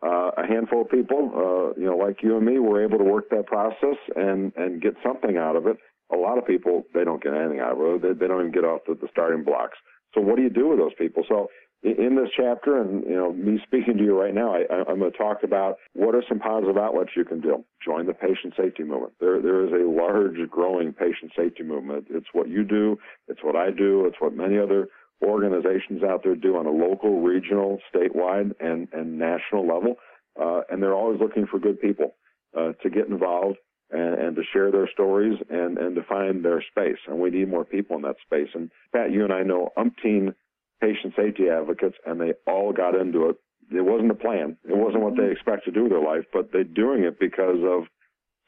Uh, 0.00 0.30
a 0.36 0.46
handful 0.46 0.82
of 0.82 0.90
people, 0.90 1.30
uh, 1.34 1.80
you 1.80 1.86
know, 1.86 1.96
like 1.96 2.22
you 2.22 2.36
and 2.36 2.46
me, 2.46 2.58
were 2.60 2.84
able 2.84 2.98
to 2.98 3.04
work 3.04 3.28
that 3.30 3.46
process 3.46 3.96
and 4.14 4.52
and 4.56 4.80
get 4.80 4.94
something 5.02 5.36
out 5.36 5.56
of 5.56 5.66
it. 5.66 5.76
A 6.12 6.16
lot 6.16 6.38
of 6.38 6.46
people, 6.46 6.84
they 6.94 7.04
don't 7.04 7.22
get 7.22 7.34
anything 7.34 7.60
out 7.60 7.72
of 7.72 7.80
it. 7.80 8.02
They, 8.02 8.12
they 8.14 8.28
don't 8.28 8.40
even 8.40 8.52
get 8.52 8.64
off 8.64 8.82
the, 8.86 8.94
the 8.94 9.08
starting 9.10 9.44
blocks. 9.44 9.76
So 10.14 10.20
what 10.20 10.36
do 10.36 10.42
you 10.42 10.50
do 10.50 10.68
with 10.68 10.78
those 10.78 10.94
people? 10.96 11.24
So 11.28 11.48
in 11.82 12.16
this 12.16 12.30
chapter, 12.36 12.80
and 12.80 13.04
you 13.04 13.14
know, 13.14 13.32
me 13.32 13.60
speaking 13.66 13.96
to 13.98 14.04
you 14.04 14.18
right 14.18 14.34
now, 14.34 14.54
I, 14.54 14.90
am 14.90 14.98
going 14.98 15.12
to 15.12 15.18
talk 15.18 15.42
about 15.42 15.76
what 15.92 16.14
are 16.14 16.24
some 16.28 16.38
positive 16.38 16.76
outlets 16.76 17.10
you 17.16 17.24
can 17.24 17.40
do. 17.40 17.64
Join 17.84 18.06
the 18.06 18.14
patient 18.14 18.54
safety 18.56 18.82
movement. 18.82 19.12
There, 19.20 19.40
there 19.40 19.64
is 19.64 19.72
a 19.72 19.88
large, 19.88 20.36
growing 20.50 20.92
patient 20.92 21.32
safety 21.36 21.62
movement. 21.62 22.06
It's 22.10 22.26
what 22.32 22.48
you 22.48 22.64
do. 22.64 22.98
It's 23.28 23.42
what 23.42 23.56
I 23.56 23.70
do. 23.70 24.06
It's 24.06 24.16
what 24.20 24.34
many 24.34 24.58
other 24.58 24.88
organizations 25.22 26.02
out 26.02 26.22
there 26.22 26.36
do 26.36 26.56
on 26.56 26.66
a 26.66 26.70
local, 26.70 27.20
regional, 27.20 27.78
statewide, 27.92 28.52
and 28.60 28.88
and 28.92 29.18
national 29.18 29.66
level. 29.66 29.96
Uh, 30.40 30.60
and 30.70 30.82
they're 30.82 30.94
always 30.94 31.20
looking 31.20 31.46
for 31.46 31.58
good 31.58 31.80
people 31.80 32.14
uh, 32.56 32.72
to 32.82 32.90
get 32.90 33.08
involved 33.08 33.56
and, 33.90 34.14
and, 34.14 34.36
to 34.36 34.42
share 34.52 34.70
their 34.70 34.88
stories 34.92 35.36
and 35.50 35.78
and 35.78 35.96
to 35.96 36.02
find 36.04 36.44
their 36.44 36.62
space. 36.70 36.98
And 37.08 37.18
we 37.18 37.30
need 37.30 37.48
more 37.48 37.64
people 37.64 37.96
in 37.96 38.02
that 38.02 38.16
space. 38.24 38.48
And 38.54 38.70
Pat, 38.92 39.10
you 39.10 39.24
and 39.24 39.32
I 39.32 39.42
know 39.42 39.70
umpteen 39.76 40.34
patient 40.80 41.14
safety 41.16 41.48
advocates, 41.48 41.96
and 42.06 42.20
they 42.20 42.34
all 42.46 42.72
got 42.72 42.94
into 42.94 43.30
it. 43.30 43.36
It 43.70 43.82
wasn't 43.82 44.12
a 44.12 44.14
plan. 44.14 44.56
It 44.64 44.76
wasn't 44.76 45.02
what 45.02 45.16
they 45.16 45.34
mm-hmm. 45.34 45.64
to 45.64 45.70
do 45.72 45.82
with 45.82 45.92
their 45.92 46.02
life, 46.02 46.24
but 46.32 46.52
they're 46.52 46.64
doing 46.64 47.02
it 47.02 47.18
because 47.18 47.58
of 47.64 47.84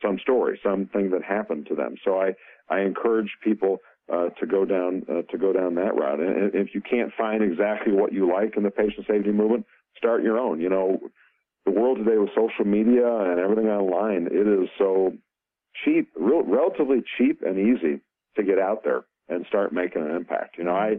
some 0.03 0.19
story, 0.19 0.59
something 0.63 1.11
that 1.11 1.23
happened 1.23 1.67
to 1.67 1.75
them. 1.75 1.97
So 2.05 2.19
I, 2.19 2.35
I 2.71 2.81
encourage 2.81 3.31
people 3.45 3.79
uh, 4.13 4.31
to 4.41 4.47
go 4.47 4.65
down 4.65 5.05
uh, 5.09 5.23
to 5.31 5.39
go 5.39 5.53
down 5.53 5.75
that 5.77 5.95
route. 5.95 6.21
And 6.21 6.55
if 6.55 6.75
you 6.75 6.81
can't 6.81 7.13
find 7.17 7.43
exactly 7.43 7.93
what 7.93 8.13
you 8.13 8.31
like 8.33 8.57
in 8.57 8.63
the 8.63 8.71
patient 8.71 9.07
safety 9.07 9.33
movement, 9.33 9.67
start 9.97 10.23
your 10.23 10.39
own. 10.39 10.61
You 10.61 10.69
know, 10.69 10.99
the 11.65 11.71
world 11.71 11.99
today 11.99 12.19
with 12.19 12.31
social 12.31 12.65
media 12.65 13.07
and 13.07 13.39
everything 13.39 13.69
online, 13.69 14.27
it 14.27 14.47
is 14.47 14.69
so 14.79 15.13
cheap, 15.85 16.11
real, 16.17 16.43
relatively 16.43 17.03
cheap 17.19 17.43
and 17.43 17.59
easy 17.59 18.01
to 18.37 18.43
get 18.43 18.59
out 18.59 18.83
there 18.85 19.05
and 19.29 19.47
start 19.47 19.73
making 19.73 20.03
an 20.03 20.11
impact. 20.11 20.59
You 20.59 20.65
know, 20.65 20.75
I 20.75 20.97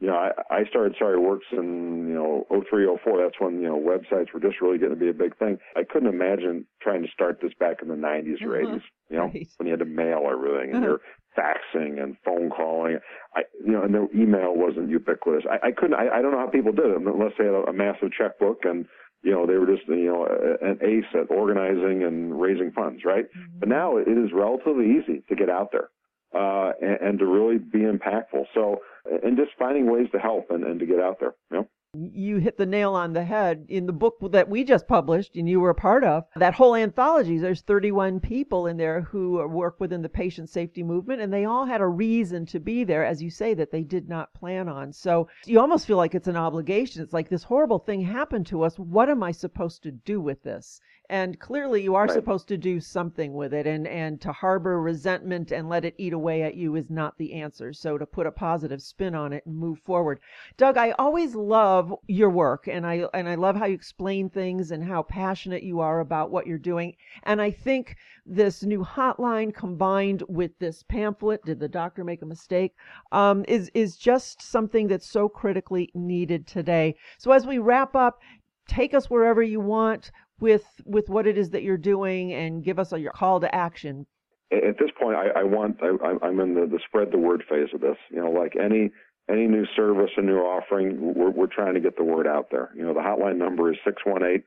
you 0.00 0.06
know, 0.06 0.16
I, 0.16 0.30
I 0.50 0.64
started 0.64 0.96
Sorry 0.98 1.18
Works 1.18 1.46
in, 1.52 2.08
you 2.08 2.14
know, 2.14 2.46
03, 2.50 2.88
04. 3.04 3.22
That's 3.22 3.38
when, 3.38 3.60
you 3.60 3.68
know, 3.68 3.78
websites 3.78 4.32
were 4.32 4.40
just 4.40 4.60
really 4.62 4.78
going 4.78 4.92
to 4.92 4.96
be 4.96 5.10
a 5.10 5.14
big 5.14 5.36
thing. 5.36 5.58
I 5.76 5.82
couldn't 5.84 6.08
imagine 6.08 6.64
trying 6.80 7.02
to 7.02 7.08
start 7.12 7.40
this 7.42 7.52
back 7.60 7.82
in 7.82 7.88
the 7.88 7.94
90s 7.94 8.42
or 8.42 8.56
80s, 8.56 8.64
mm-hmm. 8.64 8.76
you 9.10 9.16
know, 9.18 9.24
right. 9.24 9.48
when 9.58 9.66
you 9.66 9.72
had 9.72 9.80
to 9.80 9.84
mail 9.84 10.26
everything 10.32 10.74
and 10.74 10.76
uh-huh. 10.76 10.86
you're 10.86 11.00
faxing 11.36 12.02
and 12.02 12.16
phone 12.24 12.48
calling. 12.48 12.98
I, 13.36 13.42
you 13.62 13.72
know, 13.72 13.82
and 13.82 13.94
the 13.94 14.08
email 14.14 14.56
wasn't 14.56 14.88
ubiquitous. 14.88 15.44
I, 15.48 15.68
I 15.68 15.70
couldn't, 15.72 15.94
I, 15.94 16.08
I 16.08 16.22
don't 16.22 16.32
know 16.32 16.40
how 16.40 16.48
people 16.48 16.72
did 16.72 16.86
it 16.86 16.96
unless 16.96 17.32
they 17.36 17.44
had 17.44 17.54
a, 17.54 17.68
a 17.68 17.72
massive 17.74 18.10
checkbook 18.16 18.64
and, 18.64 18.86
you 19.22 19.32
know, 19.32 19.46
they 19.46 19.58
were 19.58 19.66
just, 19.66 19.86
you 19.86 20.06
know, 20.06 20.26
an 20.62 20.78
ace 20.80 21.04
at 21.12 21.30
organizing 21.30 22.04
and 22.04 22.40
raising 22.40 22.72
funds, 22.72 23.02
right? 23.04 23.26
Mm-hmm. 23.26 23.58
But 23.58 23.68
now 23.68 23.98
it 23.98 24.08
is 24.08 24.32
relatively 24.32 24.96
easy 24.96 25.22
to 25.28 25.36
get 25.36 25.50
out 25.50 25.72
there 25.72 25.90
uh, 26.34 26.72
and, 26.80 27.00
and, 27.00 27.18
to 27.18 27.26
really 27.26 27.58
be 27.58 27.80
impactful. 27.80 28.44
So, 28.54 28.78
and 29.04 29.36
just 29.36 29.50
finding 29.58 29.90
ways 29.90 30.08
to 30.12 30.18
help 30.18 30.50
and, 30.50 30.64
and 30.64 30.80
to 30.80 30.86
get 30.86 31.00
out 31.00 31.18
there. 31.20 31.34
You 31.50 31.58
know? 31.58 31.68
You 31.92 32.36
hit 32.36 32.56
the 32.56 32.66
nail 32.66 32.94
on 32.94 33.14
the 33.14 33.24
head 33.24 33.66
in 33.68 33.86
the 33.86 33.92
book 33.92 34.18
that 34.30 34.48
we 34.48 34.62
just 34.62 34.86
published 34.86 35.34
and 35.34 35.48
you 35.48 35.58
were 35.58 35.70
a 35.70 35.74
part 35.74 36.04
of. 36.04 36.24
That 36.36 36.54
whole 36.54 36.76
anthology, 36.76 37.38
there's 37.38 37.62
31 37.62 38.20
people 38.20 38.68
in 38.68 38.76
there 38.76 39.00
who 39.00 39.44
work 39.48 39.80
within 39.80 40.00
the 40.02 40.08
patient 40.08 40.50
safety 40.50 40.84
movement, 40.84 41.20
and 41.20 41.32
they 41.32 41.46
all 41.46 41.66
had 41.66 41.80
a 41.80 41.86
reason 41.88 42.46
to 42.46 42.60
be 42.60 42.84
there, 42.84 43.04
as 43.04 43.20
you 43.20 43.28
say, 43.30 43.54
that 43.54 43.72
they 43.72 43.82
did 43.82 44.08
not 44.08 44.32
plan 44.34 44.68
on. 44.68 44.92
So 44.92 45.28
you 45.46 45.58
almost 45.58 45.84
feel 45.84 45.96
like 45.96 46.14
it's 46.14 46.28
an 46.28 46.36
obligation. 46.36 47.02
It's 47.02 47.12
like 47.12 47.28
this 47.28 47.42
horrible 47.42 47.80
thing 47.80 48.02
happened 48.02 48.46
to 48.46 48.62
us. 48.62 48.78
What 48.78 49.08
am 49.08 49.24
I 49.24 49.32
supposed 49.32 49.82
to 49.82 49.90
do 49.90 50.20
with 50.20 50.44
this? 50.44 50.80
And 51.10 51.38
clearly 51.38 51.82
you 51.82 51.94
are 51.94 52.06
right. 52.06 52.12
supposed 52.12 52.48
to 52.48 52.56
do 52.56 52.80
something 52.80 53.34
with 53.34 53.52
it 53.52 53.66
and 53.66 53.86
and 53.86 54.20
to 54.20 54.32
harbor 54.32 54.80
resentment 54.80 55.52
and 55.52 55.68
let 55.68 55.84
it 55.84 55.94
eat 55.98 56.12
away 56.12 56.42
at 56.42 56.54
you 56.54 56.76
is 56.76 56.88
not 56.88 57.18
the 57.18 57.34
answer. 57.34 57.72
So 57.72 57.98
to 57.98 58.06
put 58.06 58.26
a 58.26 58.32
positive 58.32 58.80
spin 58.80 59.14
on 59.14 59.32
it 59.32 59.44
and 59.44 59.56
move 59.56 59.80
forward. 59.80 60.20
Doug 60.56 60.76
i 60.76 60.92
always 60.92 61.34
love 61.34 61.94
your 62.06 62.30
work 62.30 62.68
and 62.68 62.86
i 62.86 63.04
and 63.12 63.28
i 63.28 63.34
love 63.34 63.56
how 63.56 63.66
you 63.66 63.74
explain 63.74 64.30
things 64.30 64.70
and 64.70 64.84
how 64.84 65.02
passionate 65.02 65.62
you 65.62 65.80
are 65.80 66.00
about 66.00 66.30
what 66.30 66.46
you're 66.46 66.58
doing. 66.58 66.96
And 67.24 67.42
i 67.42 67.50
think 67.50 67.96
this 68.24 68.62
new 68.62 68.84
hotline 68.84 69.52
combined 69.52 70.22
with 70.28 70.58
this 70.58 70.82
pamphlet 70.84 71.44
did 71.44 71.58
the 71.58 71.68
doctor 71.68 72.04
make 72.04 72.22
a 72.22 72.26
mistake? 72.26 72.74
um, 73.12 73.44
is 73.48 73.70
is 73.74 73.96
just 73.96 74.42
something 74.42 74.88
that's 74.88 75.08
so 75.08 75.28
critically 75.28 75.90
needed 75.94 76.46
today. 76.46 76.94
So 77.18 77.32
as 77.32 77.46
we 77.46 77.58
wrap 77.58 77.94
up 77.96 78.20
take 78.68 78.94
us 78.94 79.10
wherever 79.10 79.42
you 79.42 79.58
want 79.58 80.12
with 80.40 80.64
with 80.84 81.08
what 81.08 81.26
it 81.26 81.38
is 81.38 81.50
that 81.50 81.62
you're 81.62 81.76
doing 81.76 82.32
and 82.32 82.64
give 82.64 82.78
us 82.78 82.92
a, 82.92 83.00
your 83.00 83.12
call 83.12 83.40
to 83.40 83.54
action. 83.54 84.06
At 84.52 84.78
this 84.78 84.90
point, 85.00 85.16
I, 85.16 85.40
I 85.40 85.42
want 85.44 85.78
I, 85.82 86.26
am 86.26 86.40
in 86.40 86.54
the, 86.54 86.66
the 86.66 86.80
spread 86.86 87.12
the 87.12 87.18
word 87.18 87.44
phase 87.48 87.68
of 87.72 87.80
this. 87.80 87.96
You 88.10 88.20
know, 88.20 88.30
like 88.30 88.54
any 88.56 88.90
any 89.30 89.46
new 89.46 89.64
service, 89.76 90.10
a 90.16 90.22
new 90.22 90.38
offering, 90.38 91.14
we're, 91.14 91.30
we're 91.30 91.46
trying 91.46 91.74
to 91.74 91.80
get 91.80 91.96
the 91.96 92.04
word 92.04 92.26
out 92.26 92.48
there. 92.50 92.70
You 92.74 92.82
know, 92.82 92.94
the 92.94 93.00
hotline 93.00 93.36
number 93.36 93.70
is 93.70 93.78
618 93.84 94.42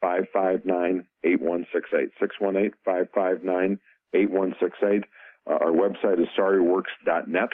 559 0.00 1.06
8168. 1.24 2.10
618 2.20 2.72
559 2.84 3.78
8168. 4.14 5.04
Uh, 5.48 5.54
our 5.54 5.72
website 5.72 6.20
is 6.20 6.28
sorryworks.net. 6.38 7.50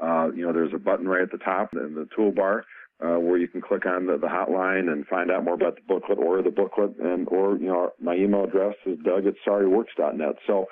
Uh, 0.00 0.30
you 0.34 0.46
know, 0.46 0.52
there's 0.52 0.72
a 0.74 0.78
button 0.78 1.08
right 1.08 1.22
at 1.22 1.32
the 1.32 1.38
top 1.38 1.70
in 1.74 1.94
the 1.94 2.08
toolbar 2.16 2.62
uh, 3.02 3.18
where 3.18 3.38
you 3.38 3.48
can 3.48 3.60
click 3.60 3.86
on 3.86 4.06
the, 4.06 4.18
the 4.18 4.26
hotline 4.26 4.90
and 4.92 5.06
find 5.06 5.30
out 5.30 5.44
more 5.44 5.54
about 5.54 5.76
the 5.76 5.82
booklet 5.88 6.18
or 6.18 6.42
the 6.42 6.50
booklet 6.50 6.94
and 6.98 7.28
or 7.28 7.56
you 7.56 7.66
know 7.66 7.90
my 8.00 8.14
email 8.14 8.44
address 8.44 8.74
is 8.86 8.98
doug 9.04 9.26
at 9.26 9.34
sorryworks.net 9.46 10.36
so 10.46 10.66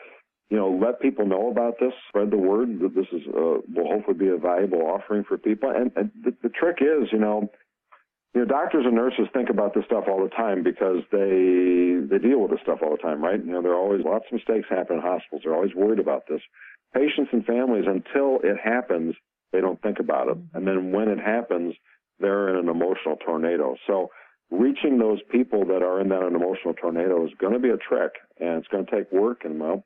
you 0.50 0.56
know 0.56 0.70
let 0.70 1.00
people 1.00 1.26
know 1.26 1.50
about 1.50 1.74
this 1.80 1.92
spread 2.08 2.30
the 2.30 2.36
word 2.36 2.80
that 2.80 2.94
this 2.94 3.06
is 3.12 3.26
uh, 3.28 3.60
will 3.74 3.88
hopefully 3.88 4.16
be 4.16 4.28
a 4.28 4.36
valuable 4.36 4.82
offering 4.82 5.24
for 5.24 5.38
people. 5.38 5.70
And, 5.70 5.90
and 5.96 6.10
the, 6.22 6.34
the 6.42 6.48
trick 6.48 6.78
is 6.80 7.08
you 7.12 7.18
know 7.18 7.50
you 8.34 8.42
know 8.42 8.46
doctors 8.46 8.84
and 8.84 8.94
nurses 8.94 9.26
think 9.32 9.48
about 9.48 9.74
this 9.74 9.84
stuff 9.86 10.04
all 10.08 10.22
the 10.22 10.30
time 10.30 10.62
because 10.62 11.02
they 11.10 11.96
they 12.08 12.18
deal 12.18 12.40
with 12.40 12.50
this 12.50 12.60
stuff 12.62 12.80
all 12.82 12.90
the 12.90 13.02
time 13.02 13.22
right? 13.22 13.42
You 13.42 13.52
know 13.52 13.62
there 13.62 13.72
are 13.72 13.80
always 13.80 14.04
lots 14.04 14.26
of 14.26 14.32
mistakes 14.32 14.68
happen 14.68 14.96
in 14.96 15.02
hospitals. 15.02 15.42
They're 15.44 15.54
always 15.54 15.74
worried 15.74 16.00
about 16.00 16.24
this. 16.28 16.40
Patients 16.94 17.30
and 17.32 17.44
families 17.44 17.84
until 17.86 18.40
it 18.42 18.56
happens 18.62 19.14
they 19.52 19.60
don't 19.60 19.80
think 19.80 19.98
about 19.98 20.28
it. 20.28 20.36
And 20.54 20.66
then 20.66 20.92
when 20.92 21.08
it 21.08 21.18
happens 21.18 21.74
they're 22.20 22.50
in 22.50 22.56
an 22.56 22.68
emotional 22.68 23.16
tornado. 23.24 23.76
So 23.86 24.10
reaching 24.50 24.98
those 24.98 25.20
people 25.30 25.64
that 25.66 25.82
are 25.82 26.00
in 26.00 26.08
that 26.08 26.26
emotional 26.26 26.74
tornado 26.74 27.24
is 27.26 27.32
going 27.40 27.52
to 27.52 27.58
be 27.58 27.70
a 27.70 27.76
trick 27.76 28.12
and 28.38 28.58
it's 28.58 28.68
going 28.68 28.86
to 28.86 28.90
take 28.90 29.12
work. 29.12 29.42
And 29.44 29.60
well, 29.60 29.84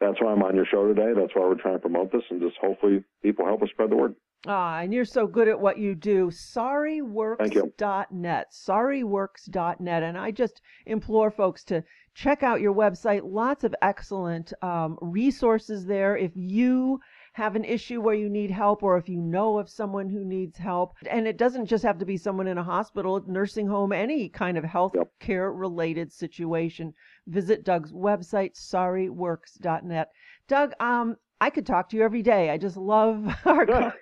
that's 0.00 0.20
why 0.20 0.32
I'm 0.32 0.42
on 0.42 0.56
your 0.56 0.66
show 0.66 0.88
today. 0.88 1.12
That's 1.14 1.34
why 1.34 1.46
we're 1.46 1.60
trying 1.60 1.74
to 1.74 1.80
promote 1.80 2.10
this 2.12 2.22
and 2.30 2.40
just 2.40 2.56
hopefully 2.60 3.04
people 3.22 3.44
help 3.44 3.62
us 3.62 3.68
spread 3.70 3.90
the 3.90 3.96
word. 3.96 4.14
Ah, 4.46 4.80
and 4.80 4.94
you're 4.94 5.04
so 5.04 5.26
good 5.26 5.48
at 5.48 5.60
what 5.60 5.76
you 5.76 5.94
do. 5.94 6.30
Sorryworks.net. 6.30 8.46
Sorryworks.net. 8.52 10.02
And 10.02 10.16
I 10.16 10.30
just 10.30 10.62
implore 10.86 11.30
folks 11.30 11.62
to 11.64 11.84
check 12.14 12.42
out 12.42 12.62
your 12.62 12.74
website. 12.74 13.20
Lots 13.22 13.64
of 13.64 13.74
excellent 13.82 14.54
um, 14.62 14.96
resources 15.02 15.84
there. 15.84 16.16
If 16.16 16.32
you 16.34 17.00
have 17.32 17.54
an 17.56 17.64
issue 17.64 18.00
where 18.00 18.14
you 18.14 18.28
need 18.28 18.50
help 18.50 18.82
or 18.82 18.96
if 18.96 19.08
you 19.08 19.20
know 19.20 19.58
of 19.58 19.68
someone 19.68 20.08
who 20.08 20.24
needs 20.24 20.58
help. 20.58 20.94
And 21.08 21.26
it 21.28 21.38
doesn't 21.38 21.66
just 21.66 21.84
have 21.84 21.98
to 21.98 22.04
be 22.04 22.16
someone 22.16 22.48
in 22.48 22.58
a 22.58 22.62
hospital, 22.62 23.22
nursing 23.26 23.66
home, 23.66 23.92
any 23.92 24.28
kind 24.28 24.58
of 24.58 24.64
health 24.64 24.92
yep. 24.94 25.10
care 25.20 25.52
related 25.52 26.12
situation. 26.12 26.92
Visit 27.26 27.64
Doug's 27.64 27.92
website, 27.92 28.54
sorryworks.net. 28.54 30.08
Doug, 30.48 30.72
um, 30.80 31.16
I 31.42 31.48
could 31.48 31.64
talk 31.64 31.88
to 31.90 31.96
you 31.96 32.02
every 32.02 32.22
day. 32.22 32.50
I 32.50 32.58
just 32.58 32.76
love 32.76 33.34
our. 33.46 33.64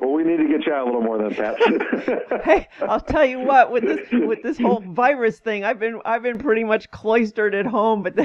well, 0.00 0.12
we 0.12 0.24
need 0.24 0.38
to 0.38 0.48
get 0.48 0.66
you 0.66 0.72
out 0.72 0.82
a 0.82 0.86
little 0.86 1.02
more 1.02 1.18
than 1.18 1.32
that. 1.34 2.40
hey, 2.44 2.68
I'll 2.82 3.00
tell 3.00 3.24
you 3.24 3.38
what. 3.38 3.70
With 3.70 3.84
this 3.84 4.08
with 4.10 4.42
this 4.42 4.58
whole 4.58 4.80
virus 4.80 5.38
thing, 5.38 5.62
I've 5.62 5.78
been 5.78 6.00
I've 6.04 6.22
been 6.22 6.38
pretty 6.38 6.64
much 6.64 6.90
cloistered 6.90 7.54
at 7.54 7.66
home, 7.66 8.02
but 8.02 8.16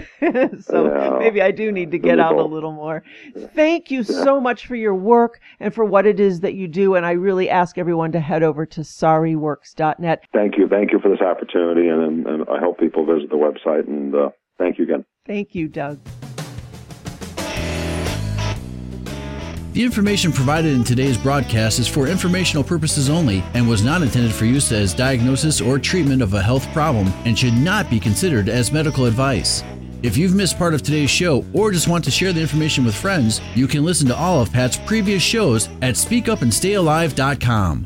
so 0.64 0.88
yeah. 0.88 1.18
maybe 1.20 1.42
I 1.44 1.52
do 1.52 1.72
need 1.72 1.92
to 1.92 2.00
get 2.00 2.20
out 2.20 2.36
a 2.36 2.44
little 2.44 2.72
more. 2.72 3.04
Thank 3.54 3.92
you 3.92 4.04
so 4.04 4.42
much 4.42 4.66
for 4.66 4.76
your 4.76 4.96
work 4.96 5.40
and 5.60 5.74
for 5.74 5.86
what 5.86 6.08
it 6.08 6.20
is 6.20 6.40
that 6.40 6.56
you 6.56 6.68
do. 6.68 6.96
And 6.96 7.06
I 7.06 7.12
really 7.12 7.50
ask 7.50 7.78
everyone 7.78 8.12
to 8.14 8.20
head 8.20 8.42
over 8.42 8.66
to 8.66 8.82
sorryworks.net. 8.82 10.24
Thank 10.34 10.58
you, 10.58 10.68
thank 10.68 10.92
you 10.92 11.00
for 11.00 11.10
this 11.10 11.22
opportunity, 11.22 11.88
and, 11.88 12.26
and 12.26 12.50
I 12.50 12.60
hope 12.60 12.80
people 12.80 13.06
visit 13.06 13.30
the 13.30 13.36
website. 13.36 13.88
And 13.88 14.16
uh, 14.16 14.30
thank 14.58 14.80
you 14.80 14.86
again. 14.86 15.06
Thank 15.26 15.56
you, 15.56 15.68
Doug. 15.68 16.00
The 19.74 19.84
information 19.84 20.32
provided 20.32 20.74
in 20.74 20.86
today's 20.86 21.18
broadcast 21.18 21.80
is 21.80 21.88
for 21.88 22.08
informational 22.08 22.64
purposes 22.64 23.10
only 23.10 23.44
and 23.54 23.68
was 23.68 23.84
not 23.84 24.02
intended 24.02 24.32
for 24.32 24.46
use 24.46 24.72
as 24.72 24.94
diagnosis 24.94 25.60
or 25.60 25.80
treatment 25.80 26.22
of 26.22 26.34
a 26.34 26.42
health 26.42 26.66
problem 26.72 27.08
and 27.26 27.38
should 27.38 27.56
not 27.56 27.90
be 27.90 28.00
considered 28.00 28.48
as 28.48 28.72
medical 28.72 29.04
advice. 29.06 29.64
If 30.02 30.16
you've 30.16 30.34
missed 30.34 30.58
part 30.58 30.74
of 30.74 30.82
today's 30.82 31.10
show 31.10 31.44
or 31.52 31.72
just 31.72 31.90
want 31.90 32.06
to 32.06 32.12
share 32.12 32.32
the 32.32 32.40
information 32.40 32.86
with 32.86 32.96
friends, 32.96 33.42
you 33.54 33.68
can 33.68 33.84
listen 33.84 34.08
to 34.08 34.16
all 34.16 34.40
of 34.42 34.54
Pat's 34.54 34.78
previous 34.78 35.22
shows 35.22 35.68
at 35.82 35.96
speakupandstayalive.com. 35.96 37.86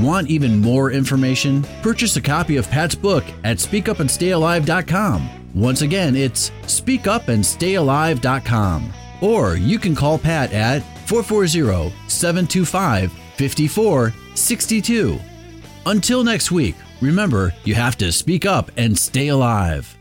Want 0.00 0.28
even 0.28 0.60
more 0.60 0.90
information? 0.90 1.62
Purchase 1.82 2.16
a 2.16 2.20
copy 2.20 2.56
of 2.56 2.68
Pat's 2.68 2.94
book 2.94 3.24
at 3.44 3.56
speakupandstayalive.com. 3.56 5.41
Once 5.54 5.82
again, 5.82 6.16
it's 6.16 6.50
speakupandstayalive.com. 6.62 8.92
Or 9.20 9.56
you 9.56 9.78
can 9.78 9.94
call 9.94 10.18
Pat 10.18 10.52
at 10.52 10.82
440 11.06 11.94
725 12.08 13.12
5462. 13.12 15.20
Until 15.86 16.24
next 16.24 16.50
week, 16.50 16.74
remember 17.00 17.54
you 17.64 17.74
have 17.74 17.96
to 17.98 18.10
speak 18.12 18.46
up 18.46 18.70
and 18.76 18.98
stay 18.98 19.28
alive. 19.28 19.96